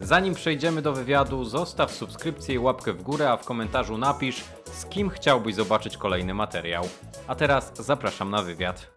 [0.00, 4.86] Zanim przejdziemy do wywiadu, zostaw subskrypcję i łapkę w górę, a w komentarzu napisz, z
[4.86, 6.84] kim chciałbyś zobaczyć kolejny materiał.
[7.26, 8.90] A teraz zapraszam na wywiad.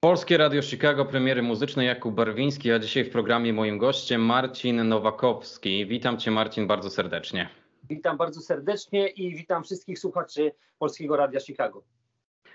[0.00, 5.86] Polskie Radio Chicago, premiery muzyczne Jakub Barwiński, a dzisiaj w programie moim gościem Marcin Nowakowski.
[5.86, 7.48] Witam Cię Marcin bardzo serdecznie.
[7.88, 11.82] Witam bardzo serdecznie i witam wszystkich słuchaczy Polskiego Radia Chicago.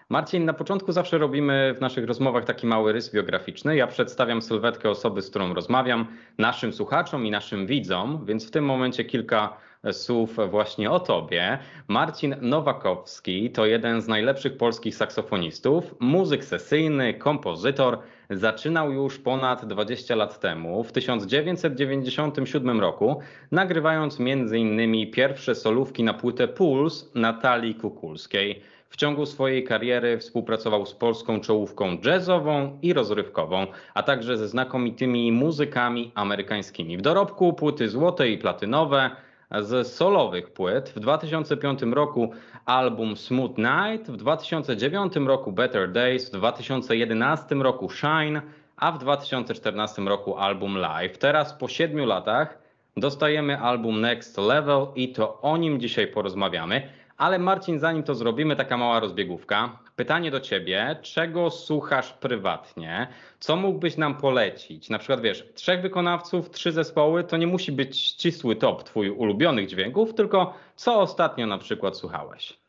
[0.09, 3.75] Marcin, na początku zawsze robimy w naszych rozmowach taki mały rys biograficzny.
[3.75, 8.65] Ja przedstawiam sylwetkę osoby, z którą rozmawiam, naszym słuchaczom i naszym widzom, więc w tym
[8.65, 9.57] momencie kilka
[9.91, 11.59] słów właśnie o tobie.
[11.87, 17.99] Marcin Nowakowski to jeden z najlepszych polskich saksofonistów, muzyk sesyjny, kompozytor.
[18.29, 23.19] Zaczynał już ponad 20 lat temu, w 1997 roku,
[23.51, 25.11] nagrywając m.in.
[25.11, 28.61] pierwsze solówki na płytę Puls Natalii Kukulskiej.
[28.89, 35.31] W ciągu swojej kariery współpracował z polską czołówką jazzową i rozrywkową, a także ze znakomitymi
[35.31, 36.97] muzykami amerykańskimi.
[36.97, 39.09] W dorobku płyty złote i platynowe,
[39.51, 40.89] z solowych płyt.
[40.89, 42.31] W 2005 roku
[42.65, 48.41] album Smooth Night, w 2009 roku Better Days, w 2011 roku Shine,
[48.77, 51.17] a w 2014 roku album Live.
[51.17, 52.57] Teraz po siedmiu latach
[52.97, 56.89] dostajemy album Next Level i to o nim dzisiaj porozmawiamy.
[57.17, 59.79] Ale Marcin, zanim to zrobimy, taka mała rozbiegówka.
[59.95, 63.07] Pytanie do ciebie, czego słuchasz prywatnie?
[63.39, 64.89] Co mógłbyś nam polecić?
[64.89, 69.67] Na przykład wiesz, trzech wykonawców, trzy zespoły, to nie musi być ścisły top twój ulubionych
[69.67, 72.59] dźwięków, tylko co ostatnio na przykład słuchałeś?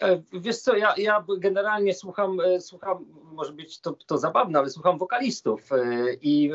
[0.00, 4.70] E, wiesz co, ja, ja generalnie słucham, e, słucham, może być to, to zabawne, ale
[4.70, 5.76] słucham wokalistów e,
[6.22, 6.52] i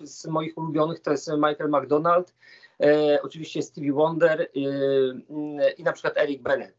[0.00, 2.34] z moich ulubionych to jest Michael McDonald,
[3.22, 4.46] oczywiście Stevie Wonder e,
[5.70, 6.74] i na przykład Eric Bennett.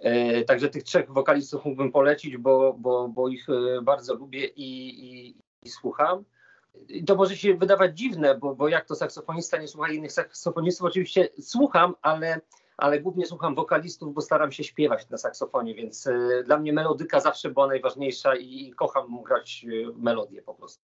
[0.00, 3.46] E, także tych trzech wokalistów mógłbym polecić, bo, bo, bo ich
[3.82, 6.24] bardzo lubię i, i, i słucham.
[7.06, 11.28] To może się wydawać dziwne, bo, bo jak to saksofonista nie słucha innych saksofonistów, oczywiście
[11.40, 12.40] słucham, ale,
[12.76, 16.08] ale głównie słucham wokalistów, bo staram się śpiewać na saksofonie, więc
[16.44, 20.93] dla mnie melodyka zawsze była najważniejsza i kocham grać melodię po prostu.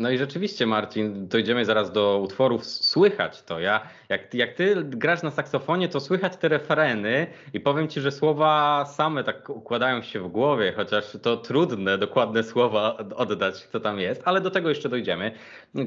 [0.00, 3.60] No i rzeczywiście, Marcin, dojdziemy zaraz do utworów, słychać to.
[3.60, 8.12] Ja, jak, jak ty grasz na saksofonie, to słychać te refreny i powiem ci, że
[8.12, 14.00] słowa same tak układają się w głowie, chociaż to trudne, dokładne słowa oddać, co tam
[14.00, 15.32] jest, ale do tego jeszcze dojdziemy.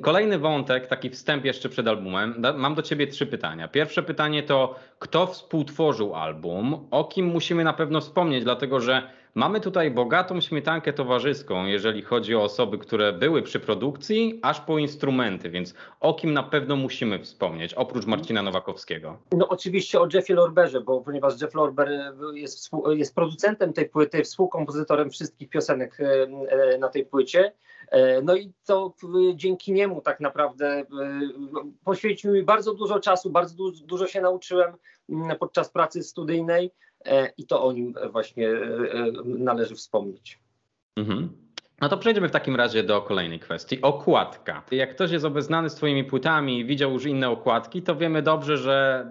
[0.01, 2.41] Kolejny wątek, taki wstęp jeszcze przed albumem.
[2.55, 3.67] Mam do ciebie trzy pytania.
[3.67, 6.87] Pierwsze pytanie to, kto współtworzył album?
[6.91, 12.35] O kim musimy na pewno wspomnieć, dlatego że Mamy tutaj bogatą śmietankę towarzyską, jeżeli chodzi
[12.35, 17.19] o osoby, które były przy produkcji, aż po instrumenty, więc o kim na pewno musimy
[17.19, 19.17] wspomnieć, oprócz Marcina Nowakowskiego?
[19.31, 25.09] No oczywiście o Jeffie Lorberze, bo ponieważ Jeff Lorber jest, jest producentem tej płyty, współkompozytorem
[25.09, 27.53] wszystkich piosenek e, e, na tej płycie.
[27.91, 28.93] E, no i to
[29.35, 30.83] dzięki niemu tak naprawdę
[31.83, 34.73] poświęcił mi bardzo dużo czasu, bardzo dużo się nauczyłem
[35.39, 36.71] podczas pracy studyjnej.
[37.05, 40.39] E, i to o nim właśnie e, e, należy wspomnieć.
[40.95, 41.29] Mhm.
[41.81, 43.81] No to przejdziemy w takim razie do kolejnej kwestii.
[43.81, 44.63] Okładka.
[44.71, 48.57] Jak ktoś jest obeznany z Twoimi płytami i widział już inne okładki, to wiemy dobrze,
[48.57, 49.07] że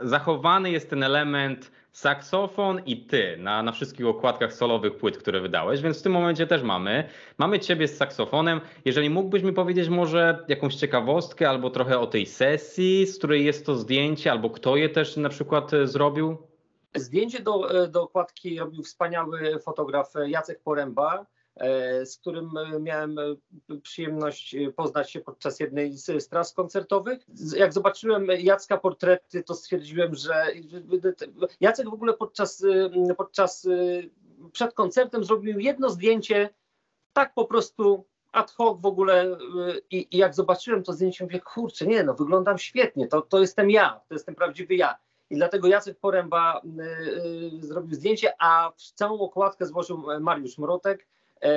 [0.00, 5.80] zachowany jest ten element saksofon i ty na, na wszystkich okładkach solowych płyt, które wydałeś,
[5.80, 7.08] więc w tym momencie też mamy.
[7.38, 8.60] Mamy ciebie z saksofonem.
[8.84, 13.66] Jeżeli mógłbyś mi powiedzieć może jakąś ciekawostkę albo trochę o tej sesji, z której jest
[13.66, 16.51] to zdjęcie, albo kto je też na przykład zrobił?
[16.94, 21.26] Zdjęcie do, do okładki robił wspaniały fotograf Jacek Poręba,
[21.56, 23.16] e, z którym miałem
[23.82, 27.26] przyjemność poznać się podczas jednej z tras koncertowych.
[27.56, 30.46] Jak zobaczyłem Jacka portrety, to stwierdziłem, że
[31.60, 32.66] Jacek w ogóle podczas,
[33.16, 33.68] podczas
[34.52, 36.50] przed koncertem zrobił jedno zdjęcie
[37.12, 39.38] tak po prostu ad hoc w ogóle
[39.90, 43.70] i, i jak zobaczyłem to zdjęcie, mówię, kurczę, nie no, wyglądam świetnie, to, to jestem
[43.70, 44.96] ja, to jestem prawdziwy ja
[45.32, 46.82] i dlatego Jacek Poręba y,
[47.62, 51.06] y, zrobił zdjęcie, a całą okładkę złożył Mariusz Mrotek.
[51.42, 51.50] E,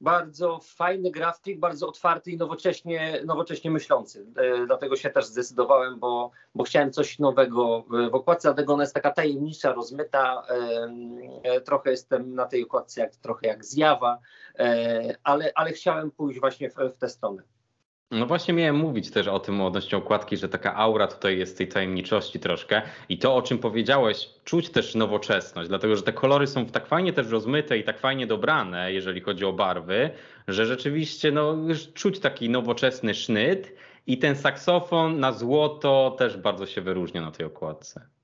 [0.00, 4.26] bardzo fajny grafik, bardzo otwarty i nowocześnie, nowocześnie myślący.
[4.36, 8.94] E, dlatego się też zdecydowałem, bo, bo chciałem coś nowego w okładce, dlatego ona jest
[8.94, 10.42] taka tajemnicza, rozmyta.
[11.44, 14.18] E, trochę jestem na tej okładce jak, trochę jak zjawa,
[15.24, 17.42] ale, ale chciałem pójść właśnie w, w tę stronę.
[18.10, 21.68] No właśnie miałem mówić też o tym odnośnie okładki, że taka aura tutaj jest tej
[21.68, 26.66] tajemniczości troszkę i to o czym powiedziałeś, czuć też nowoczesność, dlatego że te kolory są
[26.66, 30.10] tak fajnie też rozmyte i tak fajnie dobrane, jeżeli chodzi o barwy,
[30.48, 31.56] że rzeczywiście no,
[31.94, 33.74] czuć taki nowoczesny sznyt
[34.06, 38.17] i ten saksofon na złoto też bardzo się wyróżnia na tej okładce.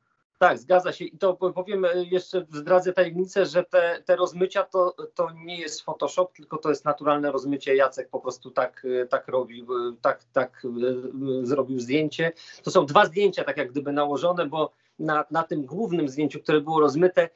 [0.49, 1.05] Tak, zgadza się.
[1.05, 5.83] I to powiem e, jeszcze, zdradzę tajemnicę, że te, te rozmycia to, to nie jest
[5.83, 7.77] Photoshop, tylko to jest naturalne rozmycie.
[7.77, 10.63] Jacek po prostu tak, e, tak robił, e, tak, tak
[11.43, 12.33] zrobił zdjęcie.
[12.63, 16.61] To są dwa zdjęcia, tak jak gdyby nałożone, bo na, na tym głównym zdjęciu, które
[16.61, 17.29] było rozmyte,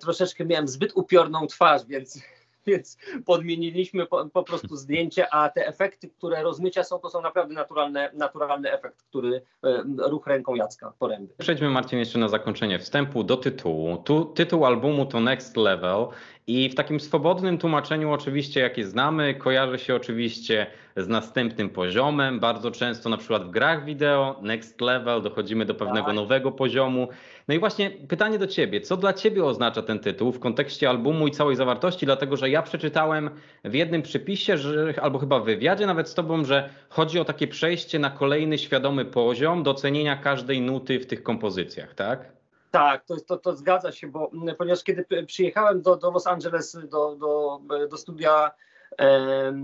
[0.00, 2.22] troszeczkę miałem zbyt upiorną twarz, więc
[2.66, 7.54] więc podmieniliśmy po, po, prostu zdjęcie, a te efekty, które rozmycia są, to są naprawdę
[7.54, 11.34] naturalne, naturalny efekt, który e, ruch ręką Jacka Poręby.
[11.38, 13.96] Przejdźmy Marcin jeszcze na zakończenie wstępu do tytułu.
[13.96, 16.06] Tu, tytuł albumu to Next Level
[16.46, 22.40] i w takim swobodnym tłumaczeniu oczywiście, jakie znamy, kojarzy się oczywiście z następnym poziomem.
[22.40, 26.14] Bardzo często na przykład w grach wideo, next level, dochodzimy do pewnego tak.
[26.14, 27.08] nowego poziomu.
[27.48, 31.26] No i właśnie pytanie do ciebie, co dla ciebie oznacza ten tytuł w kontekście albumu
[31.26, 33.30] i całej zawartości, dlatego że ja przeczytałem
[33.64, 37.48] w jednym przypisie, że, albo chyba w wywiadzie nawet z tobą, że chodzi o takie
[37.48, 42.43] przejście na kolejny świadomy poziom docenienia każdej nuty w tych kompozycjach, tak?
[42.74, 47.16] Tak, to, to, to zgadza się, bo ponieważ kiedy przyjechałem do, do Los Angeles, do,
[47.16, 48.50] do, do studia
[48.98, 49.54] e, e,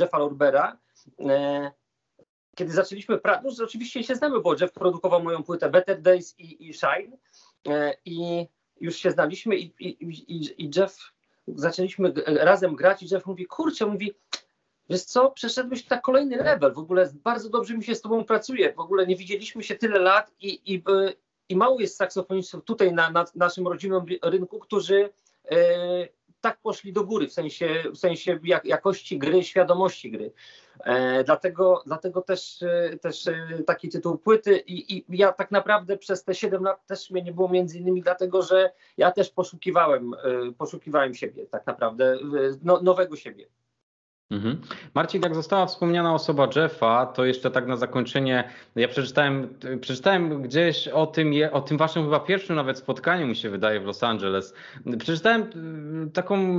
[0.00, 0.78] Jeffa Lorbera,
[1.20, 1.70] e,
[2.56, 6.68] kiedy zaczęliśmy pracować, no, oczywiście się znamy, bo Jeff produkował moją płytę Better Days i,
[6.68, 7.16] i Shine
[7.68, 8.46] e, i
[8.80, 11.12] już się znaliśmy i, i, i, Jeff,
[11.48, 14.14] zaczęliśmy razem grać i Jeff mówi, kurczę, mówi,
[14.90, 18.72] wiesz co, przeszedłeś na kolejny level, w ogóle bardzo dobrze mi się z tobą pracuje,
[18.72, 20.82] w ogóle nie widzieliśmy się tyle lat i, i,
[21.48, 25.10] i mało jest saksofonistów tutaj na, na naszym rodzimym rynku, którzy
[25.50, 25.56] e,
[26.40, 30.32] tak poszli do góry w sensie, w sensie jak, jakości gry, świadomości gry.
[30.84, 35.96] E, dlatego, dlatego też, e, też e, taki tytuł płyty I, i ja tak naprawdę
[35.96, 40.14] przez te 7 lat też mnie nie było między innymi dlatego, że ja też poszukiwałem,
[40.14, 42.18] e, poszukiwałem siebie tak naprawdę,
[42.62, 43.46] no, nowego siebie.
[44.30, 44.60] Mhm.
[44.94, 49.48] Marcin, jak została wspomniana osoba Jeffa, to jeszcze tak na zakończenie, ja przeczytałem,
[49.80, 53.84] przeczytałem gdzieś o tym, o tym waszym chyba pierwszym nawet spotkaniu mi się wydaje w
[53.84, 54.54] Los Angeles.
[54.98, 55.42] Przeczytałem
[56.08, 56.58] y, taką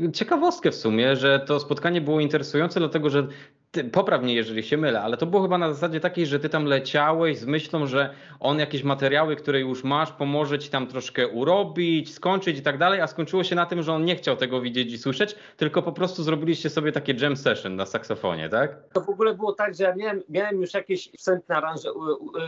[0.00, 3.26] y, ciekawostkę w sumie, że to spotkanie było interesujące, dlatego że
[3.70, 6.48] ty, popraw mnie, jeżeli się mylę, ale to było chyba na zasadzie takiej, że ty
[6.48, 11.28] tam leciałeś z myślą, że on jakieś materiały, które już masz, pomoże ci tam troszkę
[11.28, 14.60] urobić, skończyć i tak dalej, a skończyło się na tym, że on nie chciał tego
[14.60, 18.76] widzieć i słyszeć, tylko po prostu zrobiliście sobie takie jam session na saksofonie, tak?
[18.92, 21.88] To w ogóle było tak, że ja miałem, miałem już jakieś wstępne aranże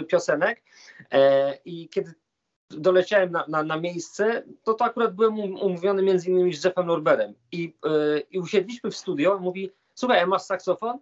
[0.09, 0.63] piosenek
[1.13, 2.15] e, i kiedy
[2.71, 6.87] doleciałem na, na, na, miejsce, to to akurat byłem um, umówiony między innymi z Jeffem
[6.87, 10.99] Lorberem i, e, i usiedliśmy w studio, mówi, słuchaj, masz saksofon?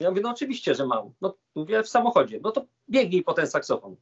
[0.00, 1.12] Ja mówię, no oczywiście, że mam.
[1.20, 2.40] No mówię, w samochodzie.
[2.42, 3.96] No to biegnij po ten saksofon.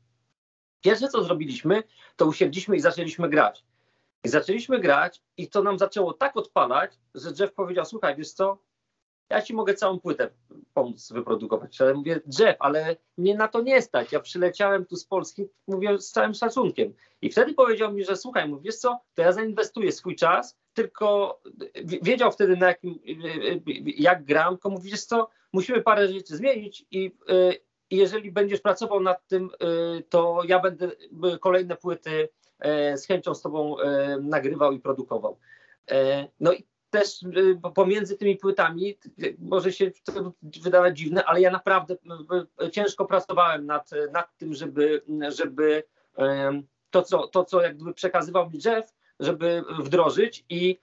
[0.80, 1.82] Pierwsze, co zrobiliśmy,
[2.16, 3.64] to usiedliśmy i zaczęliśmy grać.
[4.24, 8.58] I zaczęliśmy grać i to nam zaczęło tak odpalać, że Jeff powiedział, słuchaj, wiesz co,
[9.30, 10.30] ja ci mogę całą płytę
[10.74, 11.80] pomóc wyprodukować.
[11.80, 14.12] Ale mówię, Jeff, ale mnie na to nie stać.
[14.12, 16.94] Ja przyleciałem tu z Polski, mówię z całym szacunkiem.
[17.22, 21.40] I wtedy powiedział mi, że słuchaj, mówię, wiesz co, to ja zainwestuję swój czas, tylko
[22.02, 22.98] wiedział wtedy na jakim,
[23.84, 27.12] jak gram, tylko mówi, co, musimy parę rzeczy zmienić i,
[27.90, 29.50] i jeżeli będziesz pracował nad tym,
[30.08, 30.90] to ja będę
[31.40, 32.28] kolejne płyty
[32.96, 33.76] z chęcią z tobą
[34.20, 35.38] nagrywał i produkował.
[36.40, 37.20] No i też
[37.74, 38.98] pomiędzy tymi płytami,
[39.38, 40.32] może się to
[40.62, 41.96] wydawać dziwne, ale ja naprawdę
[42.72, 45.82] ciężko pracowałem nad, nad tym, żeby, żeby
[46.90, 50.78] to, co, to, co jakby przekazywał mi Jeff, żeby wdrożyć i,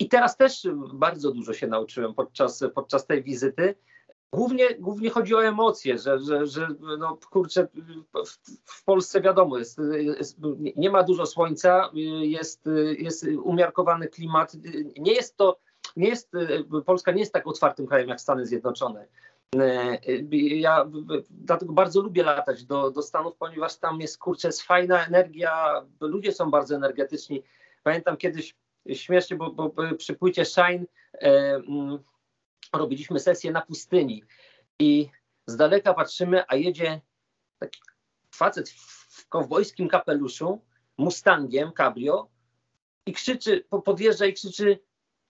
[0.00, 3.74] i teraz też bardzo dużo się nauczyłem podczas, podczas tej wizyty.
[4.32, 6.68] Głównie, głównie chodzi o emocje, że, że, że
[6.98, 7.68] no kurczę,
[8.26, 8.30] w,
[8.64, 10.38] w Polsce wiadomo, jest, jest,
[10.76, 11.90] nie ma dużo słońca,
[12.22, 12.68] jest,
[12.98, 14.52] jest umiarkowany klimat.
[14.98, 15.58] Nie jest to,
[15.96, 16.32] nie jest,
[16.86, 19.06] Polska nie jest tak otwartym krajem jak Stany Zjednoczone.
[20.36, 20.90] Ja
[21.30, 26.32] dlatego bardzo lubię latać do, do Stanów, ponieważ tam jest kurczę, jest fajna energia, ludzie
[26.32, 27.42] są bardzo energetyczni.
[27.82, 28.56] Pamiętam kiedyś
[28.92, 31.98] śmiesznie, bo, bo przy płycie Shine e, mm,
[32.72, 34.24] robiliśmy sesję na pustyni
[34.78, 35.08] i
[35.46, 37.00] z daleka patrzymy, a jedzie
[37.58, 37.80] taki
[38.34, 38.70] facet
[39.08, 40.60] w kowbojskim kapeluszu,
[40.98, 42.28] Mustangiem, cabrio
[43.06, 44.78] i krzyczy, podjeżdża i krzyczy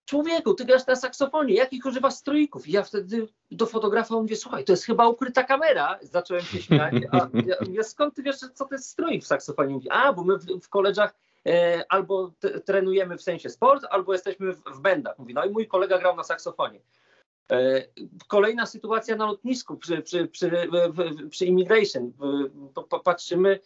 [0.05, 2.67] człowieku, ty grasz na saksofonie, jakich używasz strójków?
[2.67, 5.99] I ja wtedy do fotografa mówię, słuchaj, to jest chyba ukryta kamera.
[6.01, 7.27] Zacząłem się śmiać, a
[7.71, 9.73] ja skąd ty wiesz, co to jest strój w saksofonie?
[9.73, 11.15] Mówi, a, bo my w, w koleżach
[11.47, 12.31] e, albo
[12.65, 15.19] trenujemy w sensie sport, albo jesteśmy w, w bendach.
[15.19, 16.79] Mówi, no i mój kolega grał na saksofonie.
[17.51, 17.85] E,
[18.27, 20.51] kolejna sytuacja na lotnisku przy, przy, przy,
[21.29, 22.13] przy immigration.
[23.03, 23.59] Patrzymy,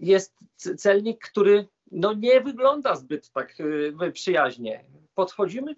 [0.00, 3.54] jest celnik, który no nie wygląda zbyt tak
[4.00, 4.84] e, przyjaźnie.
[5.20, 5.74] Podchodzimy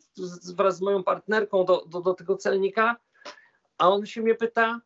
[0.56, 2.96] wraz z moją partnerką do, do, do tego celnika,
[3.78, 4.80] a on się mnie pyta,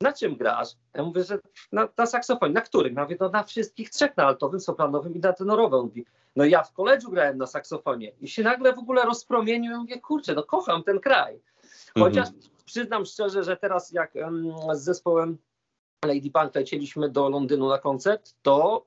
[0.00, 0.68] na czym grasz?
[0.94, 1.38] Ja mówię, że
[1.72, 2.52] na, na saksofonie.
[2.52, 2.94] Na którym?
[2.94, 5.80] Ja mówię, no na wszystkich trzech, na altowym, sopranowym i na tenorowym.
[5.80, 6.04] On mówi,
[6.36, 10.00] no ja w koledżu grałem na saksofonie i się nagle w ogóle rozpromienił i mówię,
[10.00, 11.40] kurczę, no kocham ten kraj.
[11.98, 12.44] Chociaż mhm.
[12.64, 15.38] przyznam szczerze, że teraz jak um, z zespołem
[16.06, 18.86] Lady Punk lecieliśmy do Londynu na koncert, to,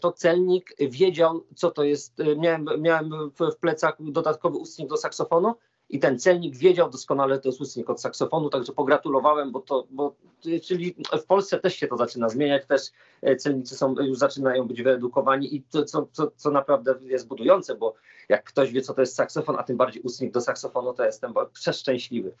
[0.00, 2.22] to celnik wiedział, co to jest.
[2.36, 5.54] Miałem, miałem w, plecach dodatkowy ustnik do saksofonu
[5.88, 10.14] i ten celnik wiedział doskonale, to jest ustnik od saksofonu, także pogratulowałem, bo to, bo,
[10.62, 12.82] czyli w Polsce też się to zaczyna zmieniać, też
[13.22, 17.74] e, celnicy są, już zaczynają być wyedukowani i to, co, co, co naprawdę jest budujące,
[17.74, 17.94] bo
[18.28, 21.34] jak ktoś wie, co to jest saksofon, a tym bardziej ustnik do saksofonu, to jestem
[21.52, 22.32] przeszczęśliwy.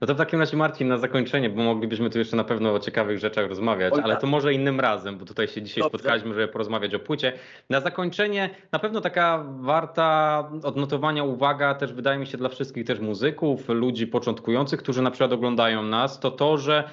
[0.00, 2.78] No to w takim razie Marcin, na zakończenie, bo moglibyśmy tu jeszcze na pewno o
[2.78, 4.20] ciekawych rzeczach rozmawiać, Oj, ale tak.
[4.20, 5.98] to może innym razem, bo tutaj się dzisiaj Dobrze.
[5.98, 7.32] spotkaliśmy, żeby porozmawiać o płycie.
[7.70, 13.00] Na zakończenie na pewno taka warta odnotowania uwaga też wydaje mi się dla wszystkich też
[13.00, 16.84] muzyków, ludzi początkujących, którzy na przykład oglądają nas, to to, że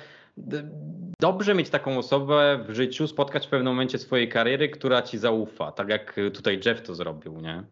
[1.20, 5.72] dobrze mieć taką osobę w życiu, spotkać w pewnym momencie swojej kariery, która ci zaufa,
[5.72, 7.64] tak jak tutaj Jeff to zrobił, nie?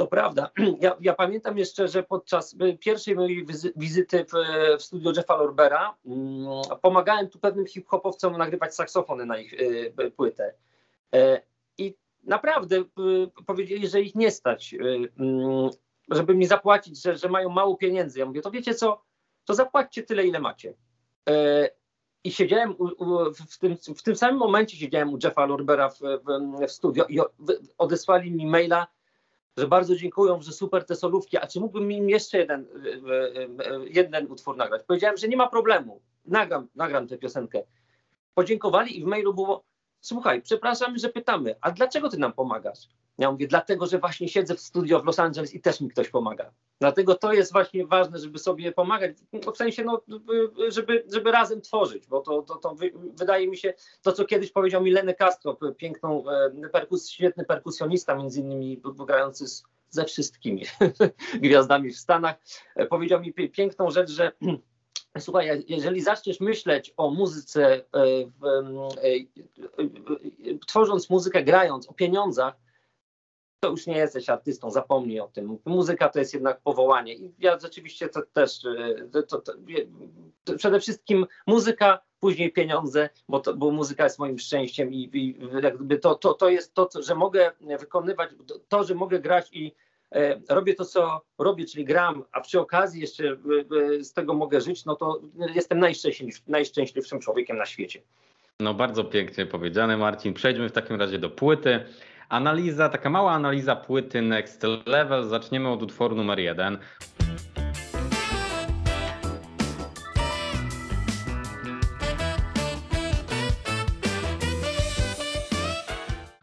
[0.00, 0.50] To prawda.
[0.80, 4.32] Ja, ja, pamiętam jeszcze, że podczas pierwszej mojej wizyty w,
[4.78, 6.46] w studio Jeffa Lorbera mm,
[6.82, 10.54] pomagałem tu pewnym hip-hopowcom nagrywać saksofony na ich y, płytę.
[11.14, 11.42] E,
[11.78, 12.84] I naprawdę y,
[13.46, 14.78] powiedzieli, że ich nie stać, y,
[15.18, 15.70] mm,
[16.10, 18.18] żeby mi zapłacić, że, że mają mało pieniędzy.
[18.18, 19.02] Ja mówię, to wiecie co,
[19.44, 20.74] to zapłaćcie tyle, ile macie.
[21.28, 21.70] E,
[22.24, 25.98] I siedziałem u, u, w, tym, w tym samym momencie siedziałem u Jeffa Lorbera w,
[25.98, 27.18] w, w studio i
[27.78, 28.86] odesłali mi maila,
[29.56, 32.66] że bardzo dziękują, że super te solówki, a czy mógłbym im jeszcze jeden,
[33.10, 34.82] e, e, jeden utwór nagrać?
[34.86, 37.62] Powiedziałem, że nie ma problemu, nagram, nagram tę piosenkę.
[38.34, 39.64] Podziękowali i w mailu było,
[40.00, 42.88] słuchaj, przepraszam, że pytamy, a dlaczego ty nam pomagasz?
[43.20, 46.08] Ja mówię, dlatego, że właśnie siedzę w studio w Los Angeles i też mi ktoś
[46.08, 46.50] pomaga.
[46.80, 49.16] Dlatego to jest właśnie ważne, żeby sobie pomagać,
[49.54, 50.02] w sensie, no,
[50.68, 52.76] żeby, żeby razem tworzyć, bo to, to, to
[53.14, 58.14] wydaje mi się, to co kiedyś powiedział mi Lenny Castro, piękną, e, perkus, świetny perkusjonista,
[58.14, 60.64] między innymi grający z, ze wszystkimi
[61.42, 62.36] gwiazdami w Stanach,
[62.76, 64.32] e, powiedział mi piękną rzecz, że
[65.18, 67.84] Słuchaj, jeżeli zaczniesz myśleć o muzyce, e,
[70.66, 72.54] tworząc muzykę, grając, o pieniądzach,
[73.60, 75.58] to już nie jesteś artystą, zapomnij o tym.
[75.64, 77.14] Muzyka to jest jednak powołanie.
[77.14, 78.60] I ja rzeczywiście to też,
[79.12, 79.40] to, to,
[80.44, 85.98] to, przede wszystkim muzyka, później pieniądze, bo, bo muzyka jest moim szczęściem i, i jakby
[85.98, 88.30] to, to, to jest to, że mogę wykonywać,
[88.68, 89.74] to, że mogę grać i
[90.12, 93.36] e, robię to, co robię, czyli gram, a przy okazji jeszcze e,
[93.98, 95.20] e, z tego mogę żyć, no to
[95.54, 98.02] jestem najszczęśliwszym, najszczęśliwszym człowiekiem na świecie.
[98.60, 100.34] No bardzo pięknie powiedziane Marcin.
[100.34, 101.84] Przejdźmy w takim razie do płyty.
[102.30, 105.28] Analiza, taka mała analiza płyty Next Level.
[105.28, 106.78] Zaczniemy od utworu numer jeden.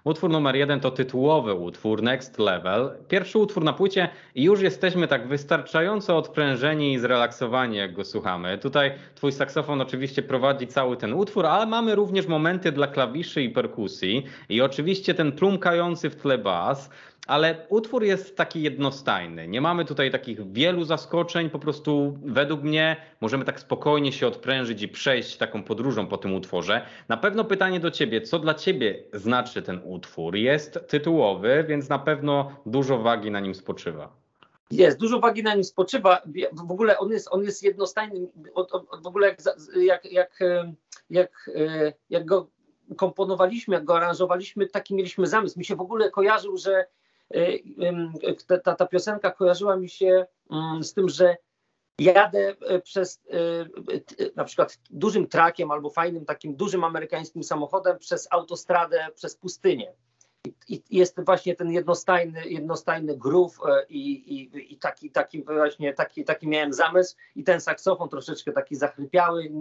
[0.07, 2.91] Utwór numer jeden to tytułowy utwór Next Level.
[3.07, 8.57] Pierwszy utwór na płycie i już jesteśmy tak wystarczająco odprężeni i zrelaksowani, jak go słuchamy.
[8.57, 13.49] Tutaj twój saksofon oczywiście prowadzi cały ten utwór, ale mamy również momenty dla klawiszy i
[13.49, 16.89] perkusji i oczywiście ten plumkający w tle bas
[17.27, 19.47] ale utwór jest taki jednostajny.
[19.47, 24.81] Nie mamy tutaj takich wielu zaskoczeń, po prostu według mnie możemy tak spokojnie się odprężyć
[24.81, 26.85] i przejść taką podróżą po tym utworze.
[27.07, 30.35] Na pewno pytanie do ciebie, co dla ciebie znaczy ten utwór?
[30.35, 34.15] Jest tytułowy, więc na pewno dużo wagi na nim spoczywa.
[34.71, 36.21] Jest, dużo wagi na nim spoczywa.
[36.53, 38.27] W ogóle on jest, on jest jednostajny.
[39.03, 39.35] W ogóle
[39.75, 40.41] jak, jak, jak,
[41.09, 41.49] jak,
[42.09, 42.47] jak go
[42.97, 45.59] komponowaliśmy, jak go aranżowaliśmy, taki mieliśmy zamysł.
[45.59, 46.87] Mi się w ogóle kojarzył, że
[48.47, 51.37] ta, ta, ta piosenka kojarzyła mi się mm, z tym, że
[51.99, 58.27] jadę e, przez e, na przykład dużym trakiem albo fajnym takim dużym amerykańskim samochodem przez
[58.31, 59.93] autostradę, przez pustynię
[60.67, 66.23] i jest właśnie ten jednostajny, jednostajny groove e, i, i, i, taki, taki właśnie taki,
[66.23, 69.51] taki miałem zamysł i ten saksofon troszeczkę taki zachrypiały.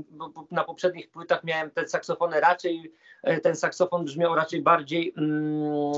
[0.50, 5.92] Na poprzednich płytach miałem te saksofony raczej, e, ten saksofon brzmiał raczej bardziej mm,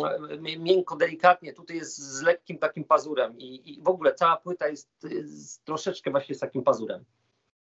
[0.59, 1.53] miękko, delikatnie.
[1.53, 6.11] Tutaj jest z lekkim takim pazurem i, i w ogóle cała płyta jest, jest troszeczkę
[6.11, 7.05] właśnie z takim pazurem.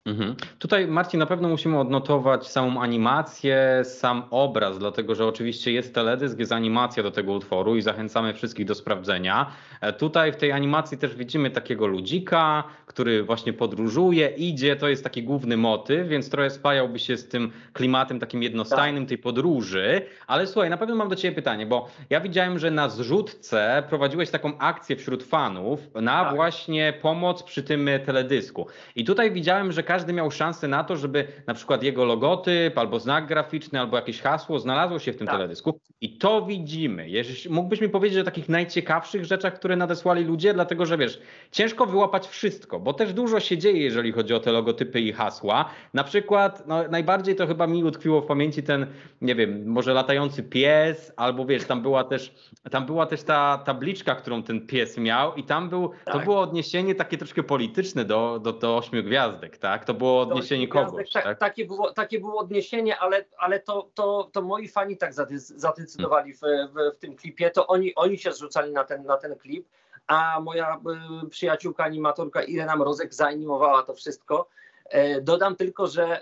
[0.05, 0.35] Mhm.
[0.59, 6.39] Tutaj Marcin na pewno musimy odnotować samą animację, sam obraz, dlatego że oczywiście jest teledysk,
[6.39, 9.51] jest animacja do tego utworu i zachęcamy wszystkich do sprawdzenia.
[9.81, 15.03] E, tutaj w tej animacji też widzimy takiego ludzika, który właśnie podróżuje, idzie, to jest
[15.03, 20.01] taki główny motyw, więc trochę spajałby się z tym klimatem takim jednostajnym tej podróży.
[20.27, 24.29] Ale słuchaj, na pewno mam do Ciebie pytanie, bo ja widziałem, że na zrzutce prowadziłeś
[24.29, 26.35] taką akcję wśród fanów na Tak.
[26.35, 28.67] właśnie pomoc przy tym teledysku.
[28.95, 32.99] I tutaj widziałem, że każdy miał szansę na to, żeby na przykład jego logotyp, albo
[32.99, 35.35] znak graficzny, albo jakieś hasło znalazło się w tym Tak.
[35.35, 35.79] teledysku.
[36.01, 37.07] I to widzimy.
[37.49, 42.27] Mógłbyś mi powiedzieć o takich najciekawszych rzeczach, które nadesłali ludzie, dlatego że wiesz, ciężko wyłapać
[42.27, 45.65] wszystko, bo też dużo się dzieje, jeżeli chodzi o te logotypy i hasła.
[45.93, 48.87] Na przykład, no, najbardziej to chyba mi utkwiło w pamięci ten,
[49.21, 52.33] nie wiem, może latający pies, albo wiesz, tam była też,
[52.71, 56.23] tam była też ta tabliczka, którą ten pies miał, i tam był, to Tak.
[56.23, 59.76] było odniesienie takie troszkę polityczne do, do, do ośmiu gwiazdek, tak?
[59.85, 61.39] To było odniesienie Gwiazdek, kogoś, tak, tak?
[61.39, 66.33] Takie, było, takie było odniesienie, ale, ale to, to, to moi fani tak zadec- zadecydowali
[66.33, 69.67] w, w, w tym klipie, to oni, oni się zrzucali na ten, na ten klip,
[70.07, 70.79] a moja
[71.25, 74.47] y, przyjaciółka animatorka Irena Mrozek zaanimowała to wszystko.
[74.89, 76.21] E, Dodam tylko, że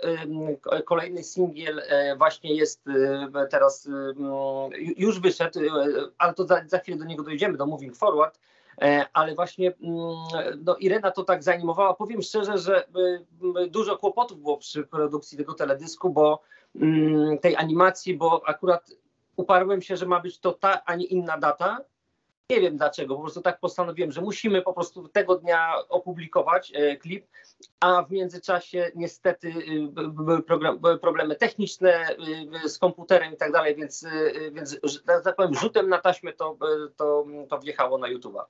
[0.60, 2.92] ko- kolejny singiel e, właśnie jest y,
[3.50, 3.90] teraz, y,
[4.96, 5.68] już wyszedł, y,
[6.18, 8.38] ale to za, za chwilę do niego dojdziemy, do Moving Forward,
[9.12, 9.98] ale właśnie mm,
[10.64, 11.94] no, Irena to tak zaanimowała.
[11.94, 16.42] Powiem szczerze, że y, y, dużo kłopotów było przy produkcji tego teledysku, bo
[16.74, 18.90] mm, tej animacji, bo akurat
[19.36, 21.78] uparłem się, że ma być to ta, a nie inna data.
[22.50, 26.96] Nie wiem dlaczego, po prostu tak postanowiłem, że musimy po prostu tego dnia opublikować e,
[26.96, 27.26] klip,
[27.80, 30.42] a w międzyczasie niestety y, by-
[30.78, 32.16] były problemy techniczne
[32.64, 36.32] y, z komputerem i tak dalej, więc, y, więc że tak powiem, rzutem na taśmę
[36.32, 38.44] to, y, to, to wjechało na YouTube'a.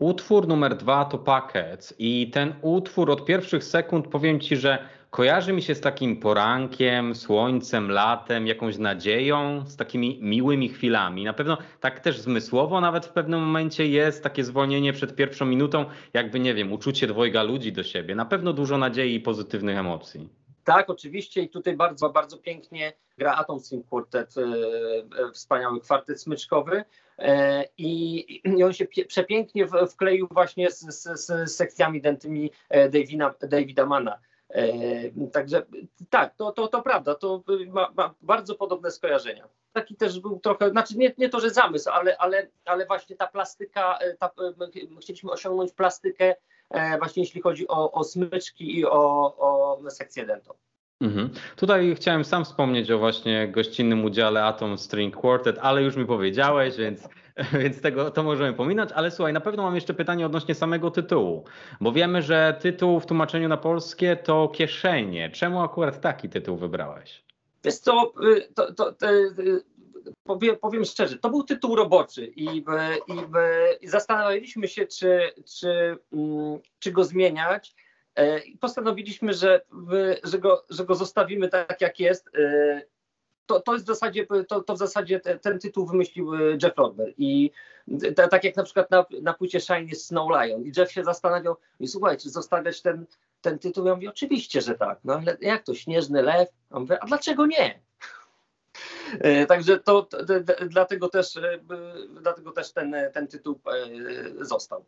[0.00, 4.78] Utwór numer dwa to Packets i ten utwór od pierwszych sekund powiem Ci, że
[5.10, 11.24] kojarzy mi się z takim porankiem, słońcem, latem, jakąś nadzieją, z takimi miłymi chwilami.
[11.24, 15.84] Na pewno tak też zmysłowo nawet w pewnym momencie jest takie zwolnienie przed pierwszą minutą,
[16.12, 18.14] jakby nie wiem, uczucie dwojga ludzi do siebie.
[18.14, 20.39] Na pewno dużo nadziei i pozytywnych emocji.
[20.64, 26.22] Tak, oczywiście i tutaj bardzo, bardzo pięknie gra Atom String Quartet, e, e, wspaniały kwartet
[26.22, 26.84] smyczkowy
[27.18, 32.50] e, i, i on się pie, przepięknie wkleił właśnie z, z, z sekcjami dętymi
[32.90, 34.18] Davina, Davida Mana.
[35.32, 35.66] Także
[36.10, 39.48] tak, to, to, to prawda, to ma, ma bardzo podobne skojarzenia.
[39.72, 43.26] Taki też był trochę, znaczy nie, nie to, że zamysł, ale, ale, ale właśnie ta
[43.26, 44.30] plastyka, ta,
[44.90, 46.34] my chcieliśmy osiągnąć plastykę
[46.98, 50.54] właśnie jeśli chodzi o, o smyczki i o, o sekcję dentą.
[51.00, 51.30] Mhm.
[51.56, 56.76] Tutaj chciałem sam wspomnieć o właśnie gościnnym udziale Atom String Quartet, ale już mi powiedziałeś,
[56.76, 57.08] więc,
[57.60, 58.92] więc tego to możemy pominąć.
[58.92, 61.44] Ale słuchaj, na pewno mam jeszcze pytanie odnośnie samego tytułu,
[61.80, 65.30] bo wiemy, że tytuł w tłumaczeniu na polskie to kieszenie.
[65.30, 67.24] Czemu akurat taki tytuł wybrałeś?
[67.64, 69.06] Wiesz co, y, to, to, to,
[70.24, 72.64] powiem, powiem szczerze, to był tytuł roboczy i, i,
[73.80, 75.20] i zastanawialiśmy się, czy,
[75.58, 77.74] czy, mm, czy go zmieniać.
[78.14, 79.60] E, postanowiliśmy, że,
[80.24, 82.26] że, go, że go zostawimy tak, jak jest.
[82.34, 82.88] Y,
[83.46, 86.76] To, to jest w zasadzie, to, to w zasadzie te, ten tytuł wymyślił y, Jeff
[86.76, 87.50] Rodber i
[88.16, 91.56] t- tak jak na przykład na, na płycie Shine Snow Lion i Jeff się zastanawiał,
[91.80, 93.06] i słuchaj, czy zostawiać ten,
[93.40, 93.86] ten tytuł?
[93.86, 96.48] Ja mówię, oczywiście, że tak, no ale jak to, Śnieżny Lew?
[96.70, 97.80] Mówię, a dlaczego nie?
[99.20, 100.34] E, Także to, to, to
[100.68, 101.58] dlatego też, e,
[102.20, 103.60] dlatego też ten, ten tytuł
[104.40, 104.84] e, został.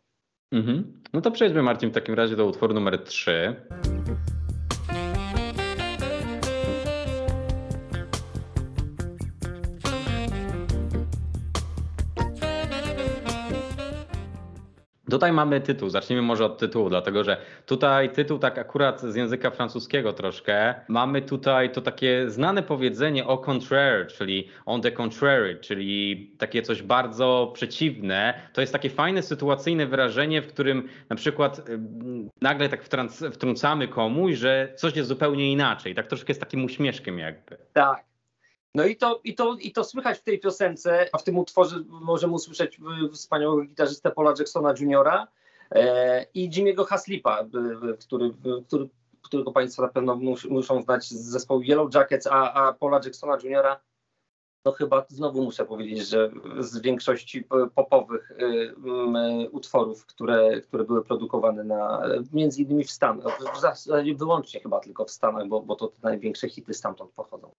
[0.51, 1.01] Mhm.
[1.13, 3.55] No to przejdźmy Marcin w takim razie do utworu numer 3.
[15.13, 15.89] Tutaj mamy tytuł.
[15.89, 20.75] Zacznijmy może od tytułu, dlatego że tutaj tytuł tak akurat z języka francuskiego troszkę.
[20.87, 26.81] Mamy tutaj to takie znane powiedzenie au contraire, czyli on the contrary, czyli takie coś
[26.81, 28.33] bardzo przeciwne.
[28.53, 31.61] To jest takie fajne sytuacyjne wyrażenie, w którym na przykład
[32.41, 35.95] nagle tak wtrąc- wtrącamy komuś, że coś jest zupełnie inaczej.
[35.95, 37.57] Tak troszkę z takim uśmieszkiem jakby.
[37.73, 38.12] Tak.
[38.75, 41.83] No i to, i, to, i to słychać w tej piosence, a w tym utworze
[41.87, 42.79] możemy usłyszeć
[43.13, 45.27] wspaniałego gitarzystę Paula Jacksona Jr.
[45.71, 48.33] E, i Jimmy'ego Haslipa, y, który,
[48.67, 48.89] który,
[49.21, 53.37] którego Państwo na pewno mus, muszą znać z zespołu Yellow Jackets, a, a Paula Jacksona
[53.43, 53.79] Jr.
[54.65, 57.43] No chyba znowu muszę powiedzieć, że z większości
[57.75, 58.45] popowych y,
[59.45, 62.01] y, utworów, które, które były produkowane na,
[62.33, 65.99] między innymi w Stanach, w zasadzie wyłącznie chyba tylko w Stanach, bo, bo to te
[66.03, 67.51] największe hity stamtąd pochodzą.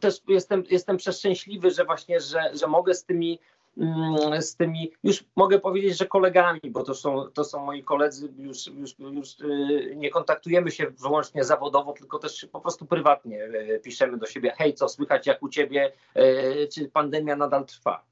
[0.00, 3.38] Też jestem, jestem przeszczęśliwy, że właśnie, że, że mogę z tymi
[3.78, 8.28] mm, z tymi, już mogę powiedzieć, że kolegami, bo to są, to są moi koledzy,
[8.38, 13.80] już, już, już y, nie kontaktujemy się wyłącznie zawodowo, tylko też po prostu prywatnie y,
[13.84, 18.04] piszemy do siebie, hej, co słychać, jak u ciebie, y, czy pandemia nadal trwa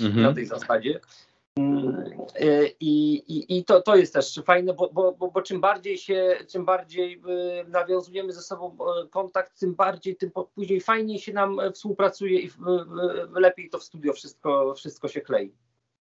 [0.00, 0.22] mhm.
[0.22, 1.00] na tej zasadzie.
[2.80, 6.36] I, i, i to, to jest też fajne, bo, bo, bo, bo czym bardziej się,
[6.48, 7.22] czym bardziej
[7.68, 8.76] nawiązujemy ze sobą
[9.10, 12.50] kontakt, tym bardziej, tym później fajniej się nam współpracuje i
[13.34, 15.52] lepiej to w studio wszystko, wszystko się klei.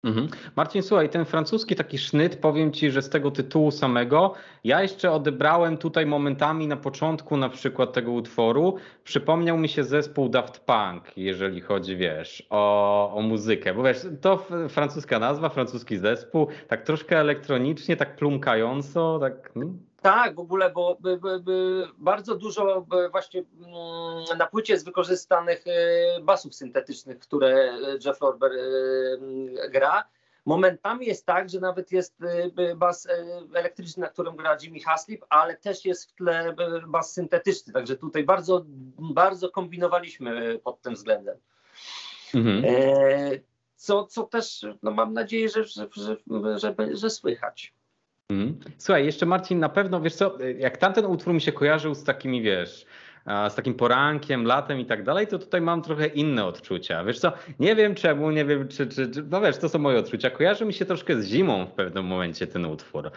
[0.03, 0.27] Mhm.
[0.55, 4.33] Marcin, słuchaj, ten francuski taki sznyt, powiem Ci, że z tego tytułu samego,
[4.63, 10.29] ja jeszcze odebrałem tutaj momentami na początku na przykład tego utworu, przypomniał mi się zespół
[10.29, 16.47] Daft Punk, jeżeli chodzi, wiesz, o, o muzykę, bo wiesz, to francuska nazwa, francuski zespół,
[16.67, 19.53] tak troszkę elektronicznie, tak plumkająco, tak...
[19.53, 19.90] Hmm?
[20.01, 25.63] Tak, w ogóle, bo by, by, by bardzo dużo właśnie mm, na płycie jest wykorzystanych
[25.67, 30.03] e, basów syntetycznych, które Jeff Lorber e, gra.
[30.45, 32.15] Momentami jest tak, że nawet jest
[32.57, 33.07] e, bas
[33.53, 36.55] elektryczny, na którym gra Jimmy Haslip, ale też jest w tle
[36.87, 38.65] bas syntetyczny, także tutaj bardzo,
[38.99, 41.37] bardzo kombinowaliśmy pod tym względem.
[42.33, 42.63] Mhm.
[43.75, 46.17] Co, co też no mam nadzieję, że, że, że,
[46.57, 47.73] że, że słychać.
[48.31, 48.55] Mhm.
[48.77, 52.41] Słuchaj, jeszcze Marcin, na pewno, wiesz co, jak tamten utwór mi się kojarzył z takimi,
[52.41, 52.85] wiesz,
[53.49, 57.03] z takim porankiem, latem i tak dalej, to tutaj mam trochę inne odczucia.
[57.03, 59.99] Wiesz co, nie wiem czemu, nie wiem czy, czy, czy, no wiesz, to są moje
[59.99, 60.29] odczucia.
[60.29, 63.11] Kojarzy mi się troszkę z zimą w pewnym momencie ten utwór.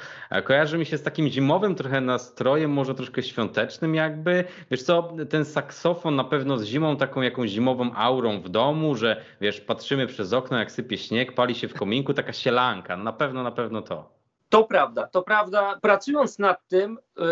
[0.44, 4.44] Kojarzy mi się z takim zimowym trochę nastrojem, może troszkę świątecznym jakby.
[4.70, 9.24] Wiesz co, ten saksofon na pewno z zimą, taką jakąś zimową aurą w domu, że
[9.40, 12.96] wiesz, patrzymy przez okno, jak sypie śnieg, pali się w kominku, taka sielanka.
[12.96, 14.23] Na pewno, na pewno to.
[14.54, 15.78] To prawda, to prawda.
[15.82, 17.24] Pracując nad tym, yy,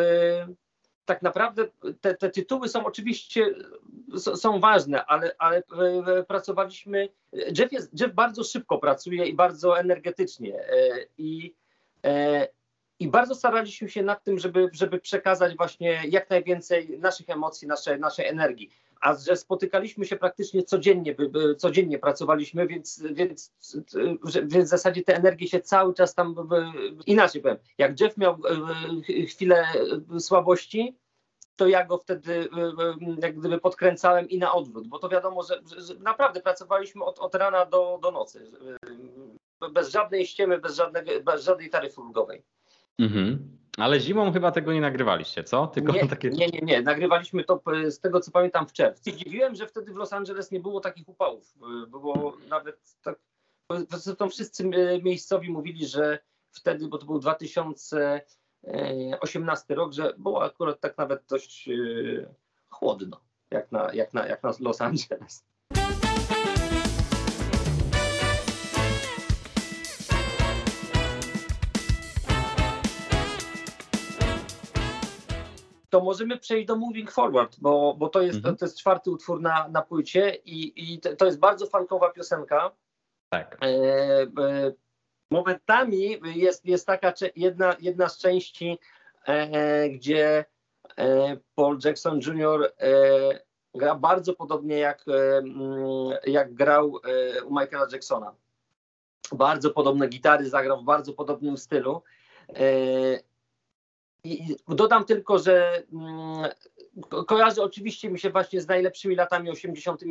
[1.04, 1.64] tak naprawdę
[2.00, 3.54] te, te, tytuły są oczywiście
[4.18, 5.62] są ważne, ale, ale
[6.28, 7.08] pracowaliśmy.
[7.58, 10.48] Jeff, jest, Jeff bardzo szybko pracuje i bardzo energetycznie.
[10.48, 11.54] Yy, I
[12.98, 18.00] i bardzo staraliśmy się nad tym, żeby, żeby przekazać właśnie jak najwięcej naszych emocji, naszej,
[18.00, 18.70] naszej energii
[19.02, 21.16] a że spotykaliśmy się praktycznie codziennie,
[21.58, 23.52] codziennie pracowaliśmy, więc, więc,
[24.44, 26.34] więc w zasadzie te energie się cały czas tam,
[27.06, 29.66] inaczej powiem, jak Jeff miał e, chwilę
[30.18, 30.96] słabości,
[31.56, 35.42] to ja go wtedy e, e, jak gdyby podkręcałem i na odwrót, bo to wiadomo,
[35.42, 38.52] że, że naprawdę pracowaliśmy od, od rana do, do nocy,
[39.72, 42.42] bez żadnej ściemy, bez, żadnego, bez żadnej taryfy ulgowej.
[42.98, 43.58] Mhm.
[43.78, 45.66] Ale zimą chyba tego nie nagrywaliście, co?
[45.66, 46.30] Tylko nie, takie...
[46.30, 46.82] nie, nie, nie.
[46.82, 49.10] Nagrywaliśmy to z tego, co pamiętam, w czerwcu.
[49.10, 51.54] Dziwiłem, że wtedy w Los Angeles nie było takich upałów.
[51.88, 53.18] Było nawet tak.
[53.88, 54.70] Zresztą wszyscy
[55.02, 56.18] miejscowi mówili, że
[56.50, 61.72] wtedy, bo to był 2018 rok, że było akurat tak nawet dość e,
[62.68, 65.44] chłodno, jak na, jak na, jak na Los Angeles.
[75.92, 78.56] To możemy przejść do Moving Forward, bo, bo to, jest, mhm.
[78.56, 82.70] to jest czwarty utwór na, na płycie i, i to jest bardzo funkowa piosenka.
[83.28, 83.58] Tak.
[83.62, 84.72] E, e,
[85.30, 88.78] momentami jest, jest taka jedna, jedna z części,
[89.26, 90.44] e, gdzie
[90.98, 92.72] e, Paul Jackson Jr.
[92.78, 92.90] E,
[93.74, 95.42] gra bardzo podobnie jak, e,
[96.30, 96.92] jak grał
[97.46, 98.34] u Michaela Jacksona.
[99.32, 102.02] Bardzo podobne gitary zagrał w bardzo podobnym stylu.
[104.24, 106.48] I dodam tylko, że mm,
[107.26, 110.02] kojarzy oczywiście mi się właśnie z najlepszymi latami 80.,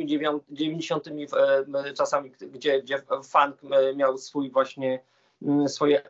[0.50, 1.08] 90.
[1.08, 5.00] E, czasami, gdzie, gdzie funk e, miał swój właśnie
[5.42, 6.02] mm, swoje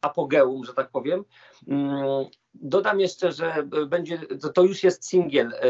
[0.00, 1.24] apogeum, że tak powiem.
[1.68, 3.54] Mm, dodam jeszcze, że
[3.86, 5.68] będzie, to, to już jest singiel, e,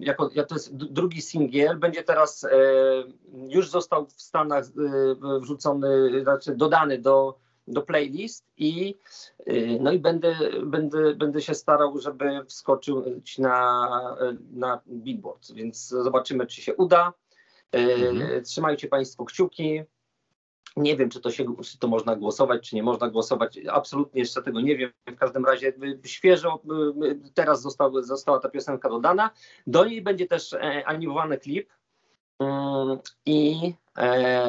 [0.00, 2.46] jako, to jest drugi singiel, będzie teraz,
[3.48, 4.64] już został w Stanach
[5.40, 8.94] wrzucony, znaczy dodany do do playlist i,
[9.48, 14.16] y, no i będę, będę, będę się starał, żeby wskoczyć na,
[14.52, 17.12] na Billboard, więc zobaczymy, czy się uda.
[17.76, 18.44] Y, mhm.
[18.44, 19.82] Trzymajcie Państwo kciuki.
[20.76, 23.58] Nie wiem, czy to, się, czy to można głosować, czy nie można głosować.
[23.70, 24.92] Absolutnie jeszcze tego nie wiem.
[25.06, 25.72] W każdym razie
[26.04, 26.62] świeżo
[27.34, 29.30] teraz został, została ta piosenka dodana.
[29.66, 31.68] Do niej będzie też e, animowany klip.
[32.38, 33.74] Mm, I